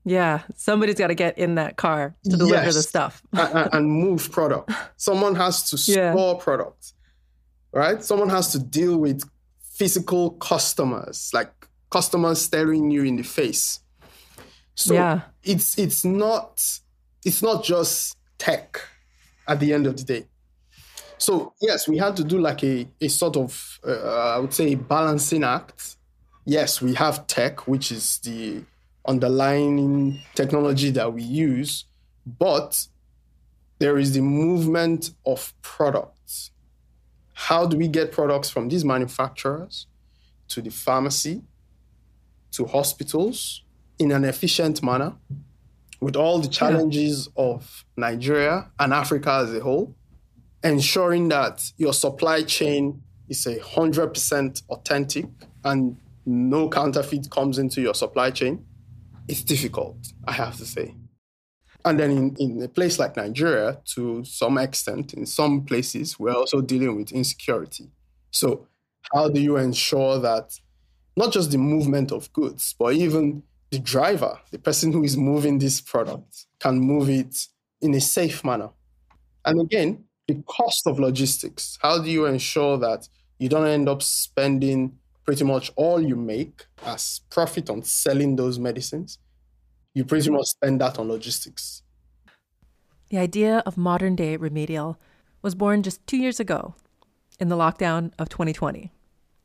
Yeah, 0.05 0.41
somebody's 0.55 0.95
got 0.95 1.07
to 1.07 1.15
get 1.15 1.37
in 1.37 1.55
that 1.55 1.77
car 1.77 2.15
to 2.23 2.29
deliver 2.37 2.65
yes. 2.65 2.75
the 2.75 2.83
stuff 2.83 3.21
and, 3.33 3.69
and, 3.73 3.91
move 4.03 4.31
product. 4.31 4.71
Someone 4.97 5.35
has 5.35 5.69
to 5.69 5.77
store 5.77 6.35
yeah. 6.35 6.43
product, 6.43 6.93
right? 7.73 8.03
Someone 8.03 8.29
has 8.29 8.51
to 8.53 8.59
deal 8.59 8.97
with 8.97 9.29
physical 9.61 10.31
customers, 10.31 11.31
like 11.33 11.51
customers 11.89 12.41
staring 12.41 12.89
you 12.91 13.03
in 13.03 13.17
the 13.17 13.23
face. 13.23 13.81
So 14.75 14.93
yeah. 14.93 15.21
it's 15.43 15.77
it's 15.77 16.05
not 16.05 16.61
it's 17.25 17.43
not 17.43 17.63
just 17.63 18.15
tech 18.37 18.81
at 19.47 19.59
the 19.59 19.73
end 19.73 19.87
of 19.87 19.97
the 19.97 20.03
day. 20.03 20.25
So 21.17 21.53
yes, 21.61 21.87
we 21.87 21.97
had 21.97 22.15
to 22.15 22.23
do 22.23 22.39
like 22.39 22.63
a 22.63 22.87
a 23.01 23.09
sort 23.09 23.35
of 23.35 23.79
uh, 23.85 24.35
I 24.35 24.39
would 24.39 24.53
say 24.53 24.75
balancing 24.75 25.43
act. 25.43 25.97
Yes, 26.45 26.81
we 26.81 26.93
have 26.95 27.27
tech, 27.27 27.67
which 27.67 27.91
is 27.91 28.19
the 28.19 28.63
underlying 29.09 30.19
technology 30.35 30.91
that 30.91 31.11
we 31.11 31.23
use, 31.23 31.85
but 32.25 32.87
there 33.79 33.97
is 33.97 34.13
the 34.13 34.21
movement 34.21 35.11
of 35.25 35.51
products. 35.63 36.51
How 37.33 37.65
do 37.65 37.75
we 37.75 37.87
get 37.87 38.11
products 38.11 38.49
from 38.49 38.69
these 38.69 38.85
manufacturers 38.85 39.87
to 40.49 40.61
the 40.61 40.69
pharmacy, 40.69 41.41
to 42.51 42.65
hospitals 42.65 43.63
in 43.97 44.11
an 44.11 44.25
efficient 44.25 44.83
manner 44.83 45.13
with 45.99 46.15
all 46.15 46.39
the 46.39 46.47
challenges 46.47 47.29
yeah. 47.35 47.43
of 47.45 47.85
Nigeria 47.97 48.69
and 48.79 48.93
Africa 48.93 49.31
as 49.43 49.53
a 49.53 49.59
whole, 49.59 49.95
ensuring 50.63 51.29
that 51.29 51.71
your 51.77 51.93
supply 51.93 52.43
chain 52.43 53.01
is 53.27 53.45
a 53.47 53.57
100% 53.57 54.63
authentic 54.69 55.25
and 55.63 55.97
no 56.25 56.69
counterfeit 56.69 57.29
comes 57.31 57.57
into 57.57 57.81
your 57.81 57.95
supply 57.95 58.29
chain 58.29 58.65
it's 59.29 59.43
difficult, 59.43 59.97
I 60.27 60.33
have 60.33 60.57
to 60.57 60.65
say. 60.65 60.95
And 61.85 61.99
then 61.99 62.11
in, 62.11 62.35
in 62.39 62.61
a 62.63 62.67
place 62.67 62.99
like 62.99 63.15
Nigeria, 63.15 63.79
to 63.93 64.23
some 64.25 64.57
extent, 64.57 65.13
in 65.13 65.25
some 65.25 65.63
places, 65.63 66.19
we're 66.19 66.33
also 66.33 66.61
dealing 66.61 66.97
with 66.97 67.11
insecurity. 67.11 67.91
So, 68.31 68.67
how 69.13 69.29
do 69.29 69.39
you 69.39 69.57
ensure 69.57 70.19
that 70.19 70.59
not 71.15 71.31
just 71.31 71.51
the 71.51 71.57
movement 71.57 72.11
of 72.11 72.31
goods, 72.33 72.75
but 72.77 72.93
even 72.93 73.43
the 73.71 73.79
driver, 73.79 74.39
the 74.51 74.59
person 74.59 74.91
who 74.91 75.03
is 75.03 75.15
moving 75.15 75.59
this 75.59 75.79
product, 75.79 76.47
can 76.59 76.79
move 76.79 77.09
it 77.09 77.35
in 77.81 77.93
a 77.93 78.01
safe 78.01 78.43
manner? 78.43 78.69
And 79.45 79.61
again, 79.61 80.03
the 80.27 80.43
cost 80.47 80.85
of 80.85 80.99
logistics. 80.99 81.77
How 81.81 82.01
do 82.01 82.09
you 82.09 82.25
ensure 82.25 82.77
that 82.79 83.07
you 83.37 83.47
don't 83.47 83.67
end 83.67 83.87
up 83.87 84.01
spending 84.03 84.98
pretty 85.29 85.43
much 85.43 85.71
all 85.75 86.01
you 86.01 86.15
make 86.15 86.65
as 86.83 87.21
profit 87.29 87.69
on 87.69 87.83
selling 87.83 88.35
those 88.35 88.57
medicines, 88.57 89.19
you 89.93 90.03
pretty 90.03 90.31
much 90.31 90.47
spend 90.47 90.81
that 90.81 90.97
on 90.97 91.07
logistics. 91.07 91.83
The 93.11 93.19
idea 93.19 93.61
of 93.63 93.77
modern 93.77 94.15
day 94.15 94.37
remedial 94.37 94.99
was 95.43 95.53
born 95.53 95.83
just 95.83 96.07
two 96.07 96.17
years 96.17 96.39
ago 96.39 96.73
in 97.39 97.47
the 97.47 97.55
lockdown 97.55 98.11
of 98.17 98.29
2020. 98.29 98.91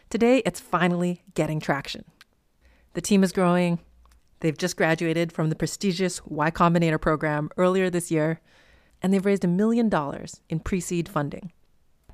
Today, 0.09 0.39
it's 0.47 0.59
finally 0.59 1.23
getting 1.35 1.61
traction. 1.61 2.07
The 2.95 3.03
team 3.03 3.23
is 3.23 3.33
growing. 3.33 3.79
They've 4.41 4.57
just 4.57 4.79
graduated 4.79 5.33
from 5.33 5.51
the 5.51 5.55
prestigious 5.55 6.25
Y 6.25 6.51
Combinator 6.51 6.99
program 6.99 7.51
earlier 7.59 7.91
this 7.91 8.11
year, 8.11 8.41
and 9.03 9.13
they've 9.13 9.27
raised 9.27 9.45
a 9.45 9.49
million 9.49 9.91
dollars 9.91 10.41
in 10.49 10.61
pre 10.61 10.81
seed 10.81 11.11
funding. 11.11 11.53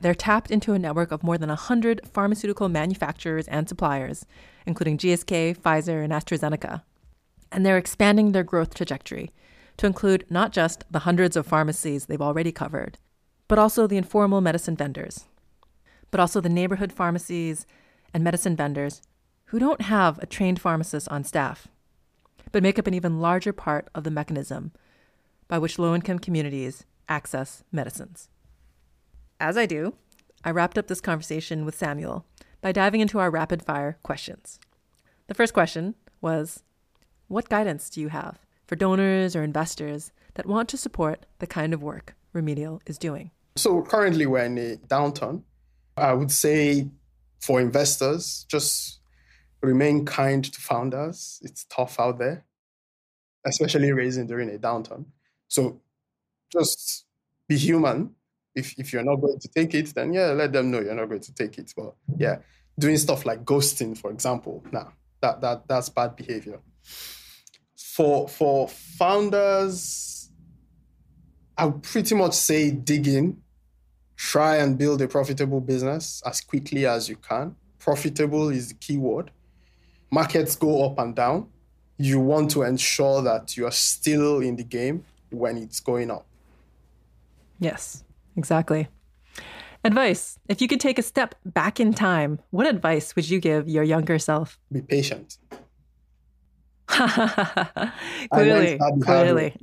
They're 0.01 0.15
tapped 0.15 0.51
into 0.51 0.73
a 0.73 0.79
network 0.79 1.13
of 1.13 1.23
more 1.23 1.37
than 1.37 1.51
100 1.51 2.01
pharmaceutical 2.07 2.69
manufacturers 2.69 3.47
and 3.49 3.69
suppliers, 3.69 4.25
including 4.67 4.97
GSK, 4.97 5.59
Pfizer, 5.59 6.03
and 6.03 6.13
AstraZeneca. 6.13 6.83
And 7.53 7.67
they're 7.67 7.77
expanding 7.77 8.33
their 8.33 8.45
growth 8.45 8.75
trajectory 8.75 9.31
to 9.77 9.87
include 9.87 10.25
not 10.31 10.53
just 10.53 10.85
the 10.91 11.01
hundreds 11.01 11.37
of 11.37 11.47
pharmacies 11.47 12.07
they've 12.07 12.21
already 12.21 12.53
covered, 12.53 12.99
but 13.47 13.59
also 13.59 13.87
the 13.87 13.99
informal 13.99 14.41
medicine 14.41 14.77
vendors, 14.77 15.27
but 16.11 16.21
also 16.21 16.41
the 16.41 16.49
neighborhood 16.49 16.93
pharmacies 16.93 17.67
and 18.15 18.25
medicine 18.25 18.57
vendors 18.57 19.03
who 19.47 19.59
don't 19.59 19.83
have 19.83 20.19
a 20.19 20.27
trained 20.27 20.61
pharmacist 20.61 21.09
on 21.09 21.25
staff, 21.25 21.69
but 22.53 22.63
make 22.63 22.79
up 22.79 22.87
an 22.87 22.95
even 22.95 23.21
larger 23.21 23.53
part 23.53 23.89
of 23.95 24.05
the 24.05 24.11
mechanism 24.11 24.73
by 25.47 25.59
which 25.59 25.79
low 25.79 25.95
income 25.95 26.19
communities 26.19 26.85
access 27.09 27.65
medicines. 27.73 28.30
As 29.41 29.57
I 29.57 29.65
do, 29.65 29.95
I 30.45 30.51
wrapped 30.51 30.77
up 30.77 30.87
this 30.87 31.01
conversation 31.01 31.65
with 31.65 31.75
Samuel 31.75 32.27
by 32.61 32.73
diving 32.73 33.01
into 33.01 33.19
our 33.19 33.31
rapid 33.31 33.63
fire 33.63 33.97
questions. 34.03 34.61
The 35.29 35.35
first 35.35 35.55
question 35.55 35.95
was 36.21 36.63
What 37.27 37.49
guidance 37.49 37.89
do 37.89 38.03
you 38.03 38.09
have 38.09 38.39
for 38.67 38.77
donors 38.77 39.35
or 39.35 39.43
investors 39.43 40.13
that 40.35 40.45
want 40.45 40.69
to 40.69 40.77
support 40.77 41.25
the 41.39 41.47
kind 41.47 41.73
of 41.73 41.83
work 41.83 42.15
Remedial 42.35 42.83
is 42.85 42.99
doing? 42.99 43.31
So 43.57 43.81
currently 43.81 44.27
we're 44.27 44.45
in 44.45 44.59
a 44.59 44.77
downturn. 44.77 45.43
I 45.97 46.13
would 46.13 46.31
say 46.31 46.91
for 47.41 47.63
investors, 47.63 48.45
just 48.47 49.01
remain 49.63 50.05
kind 50.05 50.45
to 50.45 50.61
founders. 50.61 51.41
It's 51.43 51.65
tough 51.65 51.99
out 51.99 52.19
there, 52.19 52.45
especially 53.47 53.91
raising 53.93 54.27
during 54.27 54.55
a 54.55 54.59
downturn. 54.59 55.07
So 55.49 55.81
just 56.53 57.07
be 57.49 57.57
human 57.57 58.15
if 58.55 58.75
if 58.79 58.93
you're 58.93 59.05
not 59.05 59.17
going 59.17 59.39
to 59.39 59.49
take 59.49 59.75
it, 59.75 59.95
then 59.95 60.13
yeah, 60.13 60.27
let 60.33 60.53
them 60.53 60.71
know 60.71 60.81
you're 60.81 60.95
not 60.95 61.09
going 61.09 61.21
to 61.21 61.35
take 61.35 61.59
it. 61.59 61.73
But 61.77 61.95
yeah, 62.17 62.39
doing 62.79 62.97
stuff 62.97 63.25
like 63.27 63.45
ghosting, 63.45 63.97
for 63.97 64.11
example, 64.11 64.65
nah, 64.73 64.89
that 65.21 65.41
that 65.41 65.69
that's 65.69 65.89
bad 65.89 66.17
behavior. 66.17 66.61
For 67.77 68.29
for 68.29 68.69
founders, 68.69 70.31
I 71.57 71.67
would 71.67 71.83
pretty 71.83 72.15
much 72.15 72.35
say 72.35 72.71
dig 72.71 73.07
in, 73.07 73.43
try 74.17 74.57
and 74.57 74.77
build 74.77 75.03
a 75.03 75.09
profitable 75.09 75.61
business 75.61 76.23
as 76.27 76.41
quickly 76.41 76.87
as 76.87 77.09
you 77.09 77.17
can. 77.17 77.57
Profitable 77.79 78.49
is 78.51 78.69
the 78.69 78.75
key 78.75 78.99
word. 78.99 79.31
Markets 80.11 80.57
go 80.57 80.85
up 80.85 80.99
and 80.99 81.15
down. 81.15 81.49
You 81.97 82.19
want 82.19 82.51
to 82.53 82.63
ensure 82.63 83.23
that 83.23 83.57
you 83.57 83.67
are 83.67 83.73
still 83.73 84.41
in 84.41 84.57
the 84.57 84.65
game 84.65 85.05
when 85.31 85.57
it's 85.57 85.81
going 85.81 86.11
up. 86.11 86.27
Yes. 87.59 88.03
Exactly. 88.41 88.89
Advice. 89.85 90.39
If 90.49 90.63
you 90.63 90.69
could 90.69 90.81
take 90.81 90.99
a 90.99 91.03
step 91.03 91.35
back 91.45 91.79
in 91.79 91.93
time, 91.93 92.41
what 92.51 92.67
advice 92.67 93.15
would 93.15 93.29
you 93.29 93.39
give 93.39 93.69
your 93.69 93.85
younger 93.85 94.19
self? 94.19 94.59
Be 94.73 94.81
patient. 94.81 95.37
clearly, 98.33 98.79
clearly. 99.03 99.55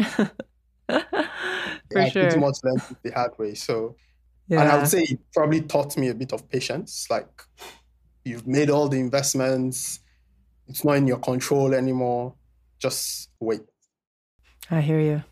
For 0.88 2.06
sure. 2.14 2.24
Pretty 2.24 2.40
much 2.40 2.58
learned 2.64 2.84
the 3.02 3.12
hard 3.12 3.34
way. 3.40 3.56
So, 3.56 3.96
yeah. 4.48 4.62
and 4.62 4.70
I 4.70 4.78
would 4.78 4.88
say 4.88 5.02
it 5.04 5.20
probably 5.34 5.62
taught 5.62 5.98
me 5.98 6.10
a 6.10 6.14
bit 6.14 6.32
of 6.34 6.48
patience. 6.48 7.08
Like, 7.10 7.34
you've 8.24 8.46
made 8.46 8.70
all 8.70 8.88
the 8.90 9.00
investments, 9.00 10.02
it's 10.68 10.86
not 10.86 10.98
in 10.98 11.08
your 11.08 11.20
control 11.20 11.74
anymore. 11.74 12.36
Just 12.78 13.30
wait. 13.40 13.62
I 14.70 14.82
hear 14.82 15.00
you. 15.00 15.24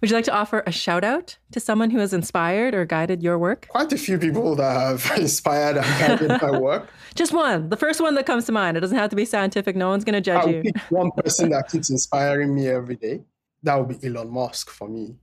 Would 0.00 0.10
you 0.10 0.16
like 0.16 0.24
to 0.24 0.32
offer 0.32 0.62
a 0.66 0.72
shout 0.72 1.04
out 1.04 1.38
to 1.52 1.60
someone 1.60 1.90
who 1.90 1.98
has 1.98 2.12
inspired 2.12 2.74
or 2.74 2.84
guided 2.84 3.22
your 3.22 3.38
work? 3.38 3.66
Quite 3.68 3.92
a 3.92 3.98
few 3.98 4.18
people 4.18 4.54
that 4.56 4.72
have 4.72 5.10
inspired 5.18 5.76
and 5.76 5.86
guided 6.20 6.42
my 6.42 6.58
work. 6.58 6.88
Just 7.14 7.32
one, 7.32 7.68
the 7.68 7.76
first 7.76 8.00
one 8.00 8.14
that 8.14 8.26
comes 8.26 8.44
to 8.46 8.52
mind. 8.52 8.76
It 8.76 8.80
doesn't 8.80 8.96
have 8.96 9.10
to 9.10 9.16
be 9.16 9.24
scientific. 9.24 9.76
No 9.76 9.88
one's 9.88 10.04
going 10.04 10.14
to 10.14 10.20
judge 10.20 10.46
you. 10.46 10.62
Pick 10.62 10.76
one 10.90 11.10
person 11.12 11.50
that 11.50 11.68
keeps 11.68 11.90
inspiring 11.90 12.54
me 12.54 12.68
every 12.68 12.96
day. 12.96 13.22
That 13.62 13.76
would 13.76 14.00
be 14.00 14.06
Elon 14.06 14.30
Musk 14.30 14.70
for 14.70 14.88
me. 14.88 15.16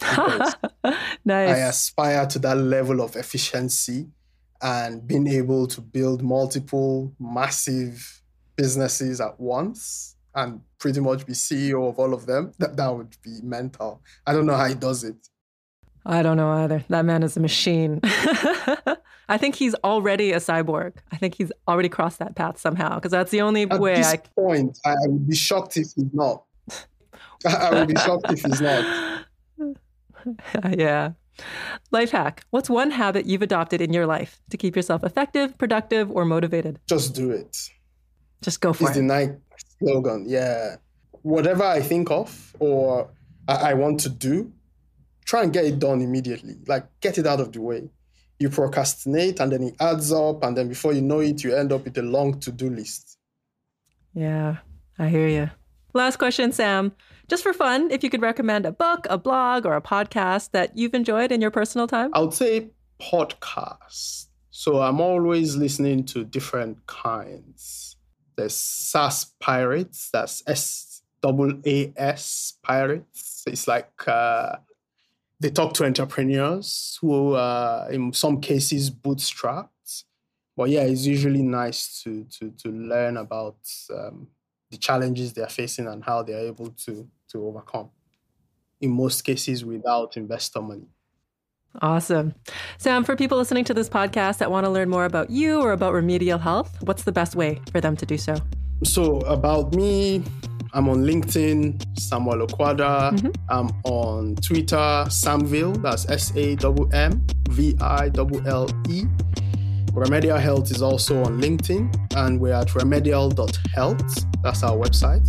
nice. 0.00 0.54
I 1.24 1.58
aspire 1.68 2.26
to 2.26 2.38
that 2.40 2.56
level 2.56 3.00
of 3.00 3.14
efficiency 3.16 4.08
and 4.60 5.06
being 5.06 5.26
able 5.28 5.66
to 5.68 5.80
build 5.80 6.22
multiple 6.22 7.12
massive 7.18 8.22
businesses 8.56 9.20
at 9.20 9.38
once 9.38 10.16
and 10.34 10.60
pretty 10.78 11.00
much 11.00 11.26
be 11.26 11.32
CEO 11.32 11.88
of 11.88 11.98
all 11.98 12.14
of 12.14 12.26
them, 12.26 12.52
that, 12.58 12.76
that 12.76 12.88
would 12.94 13.16
be 13.22 13.38
mental. 13.42 14.02
I 14.26 14.32
don't 14.32 14.46
know 14.46 14.54
how 14.56 14.66
he 14.66 14.74
does 14.74 15.04
it. 15.04 15.16
I 16.04 16.22
don't 16.22 16.36
know 16.36 16.50
either. 16.50 16.84
That 16.88 17.04
man 17.04 17.22
is 17.22 17.36
a 17.36 17.40
machine. 17.40 18.00
I 19.28 19.38
think 19.38 19.54
he's 19.54 19.74
already 19.76 20.32
a 20.32 20.38
cyborg. 20.38 20.94
I 21.12 21.16
think 21.16 21.36
he's 21.36 21.52
already 21.68 21.88
crossed 21.88 22.18
that 22.18 22.34
path 22.34 22.58
somehow 22.58 22.96
because 22.96 23.12
that's 23.12 23.30
the 23.30 23.40
only 23.40 23.62
At 23.62 23.78
way 23.80 23.94
this 23.94 24.08
I. 24.08 24.16
point, 24.16 24.78
I 24.84 24.94
would 25.02 25.28
be 25.28 25.36
shocked 25.36 25.76
if 25.76 25.92
he's 25.94 26.12
not. 26.12 26.42
I 27.46 27.70
would 27.70 27.88
be 27.88 27.94
shocked 27.94 28.32
if 28.32 28.42
he's 28.42 28.60
not. 28.60 29.26
yeah. 30.76 31.12
Life 31.92 32.10
hack. 32.10 32.44
What's 32.50 32.68
one 32.68 32.90
habit 32.90 33.26
you've 33.26 33.42
adopted 33.42 33.80
in 33.80 33.92
your 33.92 34.06
life 34.06 34.40
to 34.50 34.56
keep 34.56 34.74
yourself 34.76 35.04
effective, 35.04 35.56
productive, 35.56 36.10
or 36.10 36.24
motivated? 36.24 36.80
Just 36.88 37.14
do 37.14 37.30
it. 37.30 37.56
Just 38.42 38.60
go 38.60 38.72
for 38.72 38.88
it's 38.88 38.96
it. 38.96 39.00
the 39.00 39.06
Nike 39.06 39.32
slogan. 39.78 40.26
Yeah. 40.28 40.76
Whatever 41.22 41.64
I 41.64 41.80
think 41.80 42.10
of 42.10 42.54
or 42.58 43.10
I, 43.48 43.70
I 43.70 43.74
want 43.74 44.00
to 44.00 44.08
do, 44.08 44.52
try 45.24 45.42
and 45.42 45.52
get 45.52 45.64
it 45.64 45.78
done 45.78 46.00
immediately. 46.00 46.56
Like 46.66 46.86
get 47.00 47.18
it 47.18 47.26
out 47.26 47.40
of 47.40 47.52
the 47.52 47.60
way. 47.60 47.88
You 48.38 48.50
procrastinate 48.50 49.38
and 49.40 49.52
then 49.52 49.62
it 49.62 49.76
adds 49.78 50.12
up, 50.12 50.42
and 50.42 50.56
then 50.56 50.68
before 50.68 50.92
you 50.92 51.00
know 51.00 51.20
it, 51.20 51.44
you 51.44 51.54
end 51.54 51.70
up 51.72 51.84
with 51.84 51.96
a 51.96 52.02
long 52.02 52.40
to-do 52.40 52.70
list. 52.70 53.16
Yeah, 54.14 54.56
I 54.98 55.08
hear 55.08 55.28
you. 55.28 55.50
Last 55.94 56.16
question, 56.16 56.50
Sam. 56.50 56.92
Just 57.28 57.44
for 57.44 57.52
fun, 57.52 57.90
if 57.92 58.02
you 58.02 58.10
could 58.10 58.20
recommend 58.20 58.66
a 58.66 58.72
book, 58.72 59.06
a 59.08 59.16
blog, 59.16 59.64
or 59.64 59.76
a 59.76 59.80
podcast 59.80 60.50
that 60.50 60.76
you've 60.76 60.94
enjoyed 60.94 61.30
in 61.30 61.40
your 61.40 61.52
personal 61.52 61.86
time? 61.86 62.10
I 62.14 62.20
would 62.20 62.34
say 62.34 62.70
podcasts. 63.00 64.26
So 64.50 64.82
I'm 64.82 65.00
always 65.00 65.56
listening 65.56 66.04
to 66.06 66.24
different 66.24 66.84
kinds 66.86 67.91
there's 68.36 68.54
SAS 68.54 69.26
Pirates, 69.40 70.10
that's 70.12 70.42
S 70.46 71.02
A 71.24 71.92
S 71.96 72.54
Pirates. 72.62 73.44
It's 73.46 73.68
like 73.68 73.90
uh, 74.06 74.56
they 75.40 75.50
talk 75.50 75.74
to 75.74 75.84
entrepreneurs 75.84 76.98
who, 77.00 77.34
uh, 77.34 77.88
in 77.90 78.12
some 78.12 78.40
cases, 78.40 78.90
bootstrapped. 78.90 79.68
But 80.56 80.70
yeah, 80.70 80.82
it's 80.82 81.06
usually 81.06 81.42
nice 81.42 82.02
to 82.02 82.24
to 82.24 82.50
to 82.50 82.68
learn 82.70 83.16
about 83.16 83.56
um, 83.94 84.28
the 84.70 84.76
challenges 84.76 85.32
they 85.32 85.42
are 85.42 85.48
facing 85.48 85.86
and 85.86 86.04
how 86.04 86.22
they 86.22 86.34
are 86.34 86.46
able 86.46 86.70
to 86.84 87.08
to 87.30 87.46
overcome. 87.46 87.90
In 88.80 88.90
most 88.90 89.22
cases, 89.22 89.64
without 89.64 90.16
investor 90.16 90.60
money. 90.60 90.88
Awesome. 91.80 92.34
Sam, 92.78 93.02
for 93.04 93.16
people 93.16 93.38
listening 93.38 93.64
to 93.64 93.74
this 93.74 93.88
podcast 93.88 94.38
that 94.38 94.50
want 94.50 94.66
to 94.66 94.70
learn 94.70 94.88
more 94.90 95.04
about 95.04 95.30
you 95.30 95.60
or 95.60 95.72
about 95.72 95.94
remedial 95.94 96.38
health, 96.38 96.76
what's 96.82 97.04
the 97.04 97.12
best 97.12 97.34
way 97.34 97.60
for 97.70 97.80
them 97.80 97.96
to 97.96 98.06
do 98.06 98.18
so? 98.18 98.36
So, 98.84 99.18
about 99.20 99.74
me, 99.74 100.22
I'm 100.74 100.88
on 100.88 101.04
LinkedIn, 101.04 101.98
Samuel 101.98 102.46
Okwuada. 102.46 103.12
Mm-hmm. 103.12 103.30
I'm 103.48 103.68
on 103.84 104.36
Twitter, 104.36 105.06
Sammville, 105.08 105.80
that's 105.82 106.08
S 106.10 106.32
A 106.36 106.56
M 106.62 106.88
M 106.92 107.26
V 107.48 107.76
I 107.80 108.10
L 108.16 108.46
L 108.46 108.68
E. 108.88 109.04
Remedial 109.92 110.38
Health 110.38 110.70
is 110.70 110.80
also 110.80 111.22
on 111.22 111.40
LinkedIn, 111.40 112.16
and 112.16 112.40
we're 112.40 112.54
at 112.54 112.74
remedial.health. 112.74 114.42
That's 114.42 114.62
our 114.62 114.76
website. 114.76 115.26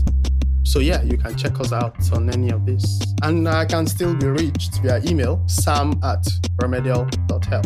So 0.65 0.79
yeah, 0.79 1.03
you 1.03 1.17
can 1.17 1.35
check 1.37 1.59
us 1.59 1.73
out 1.73 2.11
on 2.13 2.29
any 2.29 2.49
of 2.49 2.65
this. 2.65 3.12
And 3.23 3.47
I 3.47 3.63
can 3.63 3.87
still 3.87 4.13
be 4.13 4.27
reached 4.27 4.79
via 4.81 4.99
email, 5.05 5.41
sam 5.47 5.97
at 6.03 6.27
remedial.health. 6.61 7.65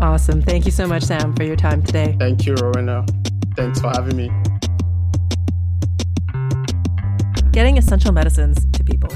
Awesome. 0.00 0.42
Thank 0.42 0.64
you 0.64 0.70
so 0.70 0.86
much, 0.86 1.02
Sam, 1.02 1.34
for 1.34 1.42
your 1.42 1.56
time 1.56 1.82
today. 1.82 2.14
Thank 2.20 2.46
you, 2.46 2.54
Rowena. 2.54 3.04
Thanks 3.56 3.80
for 3.80 3.88
having 3.88 4.16
me. 4.16 4.30
Getting 7.50 7.78
essential 7.78 8.12
medicines 8.12 8.64
to 8.74 8.84
people 8.84 9.10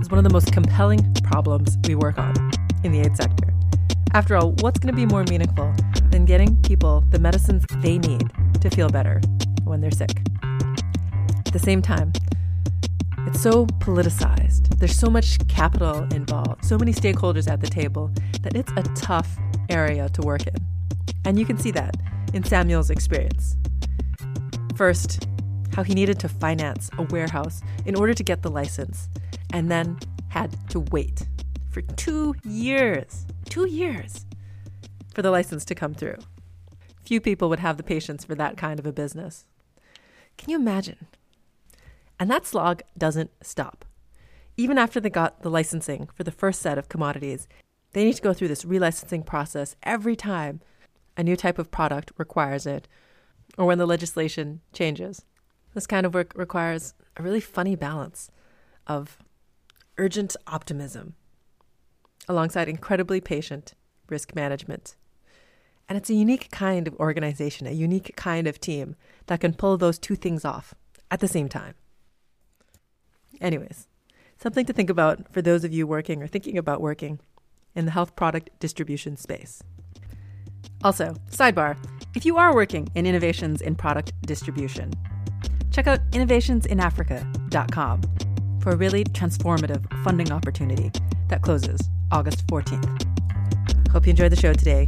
is 0.00 0.08
one 0.08 0.16
of 0.16 0.24
the 0.24 0.30
most 0.32 0.52
compelling 0.52 1.14
problems 1.22 1.76
we 1.86 1.94
work 1.94 2.18
on 2.18 2.34
in 2.82 2.92
the 2.92 3.00
aid 3.00 3.14
sector. 3.14 3.52
After 4.14 4.36
all, 4.36 4.52
what's 4.60 4.78
going 4.78 4.94
to 4.94 4.96
be 4.96 5.04
more 5.04 5.24
meaningful 5.24 5.70
than 6.10 6.24
getting 6.24 6.56
people 6.62 7.04
the 7.10 7.18
medicines 7.18 7.62
they 7.82 7.98
need 7.98 8.30
to 8.62 8.70
feel 8.70 8.88
better 8.88 9.20
when 9.64 9.82
they're 9.82 9.90
sick. 9.90 10.22
At 10.42 11.52
the 11.52 11.58
same 11.58 11.82
time, 11.82 12.14
it's 13.28 13.42
so 13.42 13.66
politicized. 13.66 14.78
There's 14.78 14.98
so 14.98 15.10
much 15.10 15.36
capital 15.48 16.04
involved, 16.14 16.64
so 16.64 16.78
many 16.78 16.94
stakeholders 16.94 17.46
at 17.46 17.60
the 17.60 17.66
table 17.66 18.10
that 18.40 18.56
it's 18.56 18.72
a 18.74 18.82
tough 18.94 19.36
area 19.68 20.08
to 20.08 20.22
work 20.22 20.46
in. 20.46 20.54
And 21.26 21.38
you 21.38 21.44
can 21.44 21.58
see 21.58 21.70
that 21.72 21.94
in 22.32 22.42
Samuel's 22.42 22.88
experience. 22.88 23.54
First, 24.76 25.28
how 25.74 25.82
he 25.82 25.92
needed 25.92 26.18
to 26.20 26.28
finance 26.28 26.88
a 26.96 27.02
warehouse 27.02 27.60
in 27.84 27.94
order 27.96 28.14
to 28.14 28.22
get 28.22 28.40
the 28.40 28.50
license, 28.50 29.10
and 29.52 29.70
then 29.70 29.98
had 30.28 30.56
to 30.70 30.80
wait 30.80 31.28
for 31.70 31.82
two 31.82 32.34
years. 32.44 33.26
Two 33.50 33.66
years 33.66 34.24
for 35.14 35.20
the 35.20 35.30
license 35.30 35.66
to 35.66 35.74
come 35.74 35.92
through. 35.92 36.16
Few 37.04 37.20
people 37.20 37.50
would 37.50 37.60
have 37.60 37.76
the 37.76 37.82
patience 37.82 38.24
for 38.24 38.34
that 38.36 38.56
kind 38.56 38.80
of 38.80 38.86
a 38.86 38.92
business. 38.92 39.44
Can 40.38 40.48
you 40.48 40.56
imagine? 40.56 41.08
And 42.18 42.30
that 42.30 42.46
slog 42.46 42.82
doesn't 42.96 43.30
stop. 43.42 43.84
Even 44.56 44.76
after 44.76 44.98
they 44.98 45.10
got 45.10 45.42
the 45.42 45.50
licensing 45.50 46.08
for 46.14 46.24
the 46.24 46.32
first 46.32 46.60
set 46.60 46.78
of 46.78 46.88
commodities, 46.88 47.46
they 47.92 48.04
need 48.04 48.16
to 48.16 48.22
go 48.22 48.34
through 48.34 48.48
this 48.48 48.64
relicensing 48.64 49.24
process 49.24 49.76
every 49.82 50.16
time 50.16 50.60
a 51.16 51.22
new 51.22 51.36
type 51.36 51.58
of 51.58 51.70
product 51.70 52.12
requires 52.16 52.66
it 52.66 52.88
or 53.56 53.66
when 53.66 53.78
the 53.78 53.86
legislation 53.86 54.60
changes. 54.72 55.24
This 55.74 55.86
kind 55.86 56.04
of 56.04 56.14
work 56.14 56.32
requires 56.36 56.94
a 57.16 57.22
really 57.22 57.40
funny 57.40 57.76
balance 57.76 58.30
of 58.86 59.18
urgent 59.96 60.36
optimism 60.46 61.14
alongside 62.28 62.68
incredibly 62.68 63.20
patient 63.20 63.74
risk 64.08 64.34
management. 64.34 64.96
And 65.88 65.96
it's 65.96 66.10
a 66.10 66.14
unique 66.14 66.50
kind 66.50 66.86
of 66.86 66.94
organization, 66.96 67.66
a 67.66 67.72
unique 67.72 68.14
kind 68.16 68.46
of 68.46 68.60
team 68.60 68.96
that 69.26 69.40
can 69.40 69.54
pull 69.54 69.76
those 69.76 69.98
two 69.98 70.16
things 70.16 70.44
off 70.44 70.74
at 71.10 71.20
the 71.20 71.28
same 71.28 71.48
time. 71.48 71.74
Anyways, 73.40 73.88
something 74.38 74.66
to 74.66 74.72
think 74.72 74.90
about 74.90 75.32
for 75.32 75.42
those 75.42 75.64
of 75.64 75.72
you 75.72 75.86
working 75.86 76.22
or 76.22 76.26
thinking 76.26 76.58
about 76.58 76.80
working 76.80 77.20
in 77.74 77.84
the 77.84 77.90
health 77.90 78.16
product 78.16 78.50
distribution 78.58 79.16
space. 79.16 79.62
Also, 80.82 81.14
sidebar 81.30 81.76
if 82.14 82.24
you 82.24 82.36
are 82.36 82.54
working 82.54 82.88
in 82.94 83.06
innovations 83.06 83.60
in 83.60 83.74
product 83.74 84.12
distribution, 84.22 84.92
check 85.70 85.86
out 85.86 86.00
innovationsinafrica.com 86.10 88.02
for 88.60 88.70
a 88.72 88.76
really 88.76 89.04
transformative 89.04 89.84
funding 90.02 90.32
opportunity 90.32 90.90
that 91.28 91.42
closes 91.42 91.80
August 92.10 92.46
14th. 92.48 93.06
Hope 93.92 94.06
you 94.06 94.10
enjoyed 94.10 94.32
the 94.32 94.36
show 94.36 94.52
today. 94.52 94.86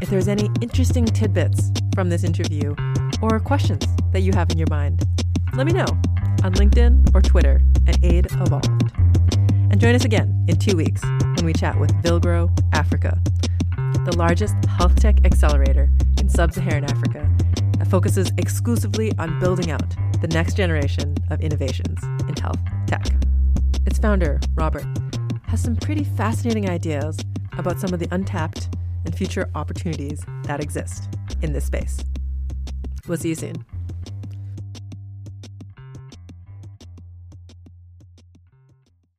If 0.00 0.08
there's 0.08 0.28
any 0.28 0.48
interesting 0.62 1.04
tidbits 1.04 1.70
from 1.94 2.08
this 2.08 2.24
interview 2.24 2.74
or 3.20 3.38
questions 3.40 3.84
that 4.12 4.20
you 4.20 4.32
have 4.32 4.50
in 4.50 4.56
your 4.56 4.68
mind, 4.70 5.04
let 5.54 5.66
me 5.66 5.72
know 5.72 5.86
on 6.44 6.52
LinkedIn 6.54 7.14
or 7.14 7.20
Twitter 7.20 7.60
at 7.86 8.02
Aid 8.04 8.26
Evolved. 8.32 8.68
And 9.70 9.80
join 9.80 9.94
us 9.94 10.04
again 10.04 10.44
in 10.48 10.58
two 10.58 10.76
weeks 10.76 11.02
when 11.02 11.44
we 11.44 11.52
chat 11.52 11.78
with 11.78 11.92
Villgro 12.02 12.50
Africa, 12.72 13.20
the 14.04 14.16
largest 14.16 14.54
health 14.64 14.96
tech 14.96 15.24
accelerator 15.24 15.90
in 16.18 16.28
sub 16.28 16.52
Saharan 16.52 16.84
Africa 16.84 17.28
that 17.78 17.86
focuses 17.88 18.30
exclusively 18.38 19.12
on 19.18 19.38
building 19.40 19.70
out 19.70 19.94
the 20.20 20.28
next 20.28 20.54
generation 20.54 21.14
of 21.30 21.40
innovations 21.40 22.02
in 22.28 22.34
health 22.36 22.58
tech. 22.86 23.06
Its 23.86 23.98
founder, 23.98 24.40
Robert, 24.54 24.86
has 25.46 25.62
some 25.62 25.76
pretty 25.76 26.04
fascinating 26.04 26.68
ideas 26.68 27.18
about 27.58 27.80
some 27.80 27.92
of 27.92 28.00
the 28.00 28.08
untapped 28.10 28.68
and 29.04 29.14
future 29.14 29.48
opportunities 29.54 30.24
that 30.44 30.60
exist 30.60 31.08
in 31.42 31.52
this 31.52 31.64
space. 31.64 32.04
We'll 33.06 33.18
see 33.18 33.30
you 33.30 33.34
soon. 33.34 33.64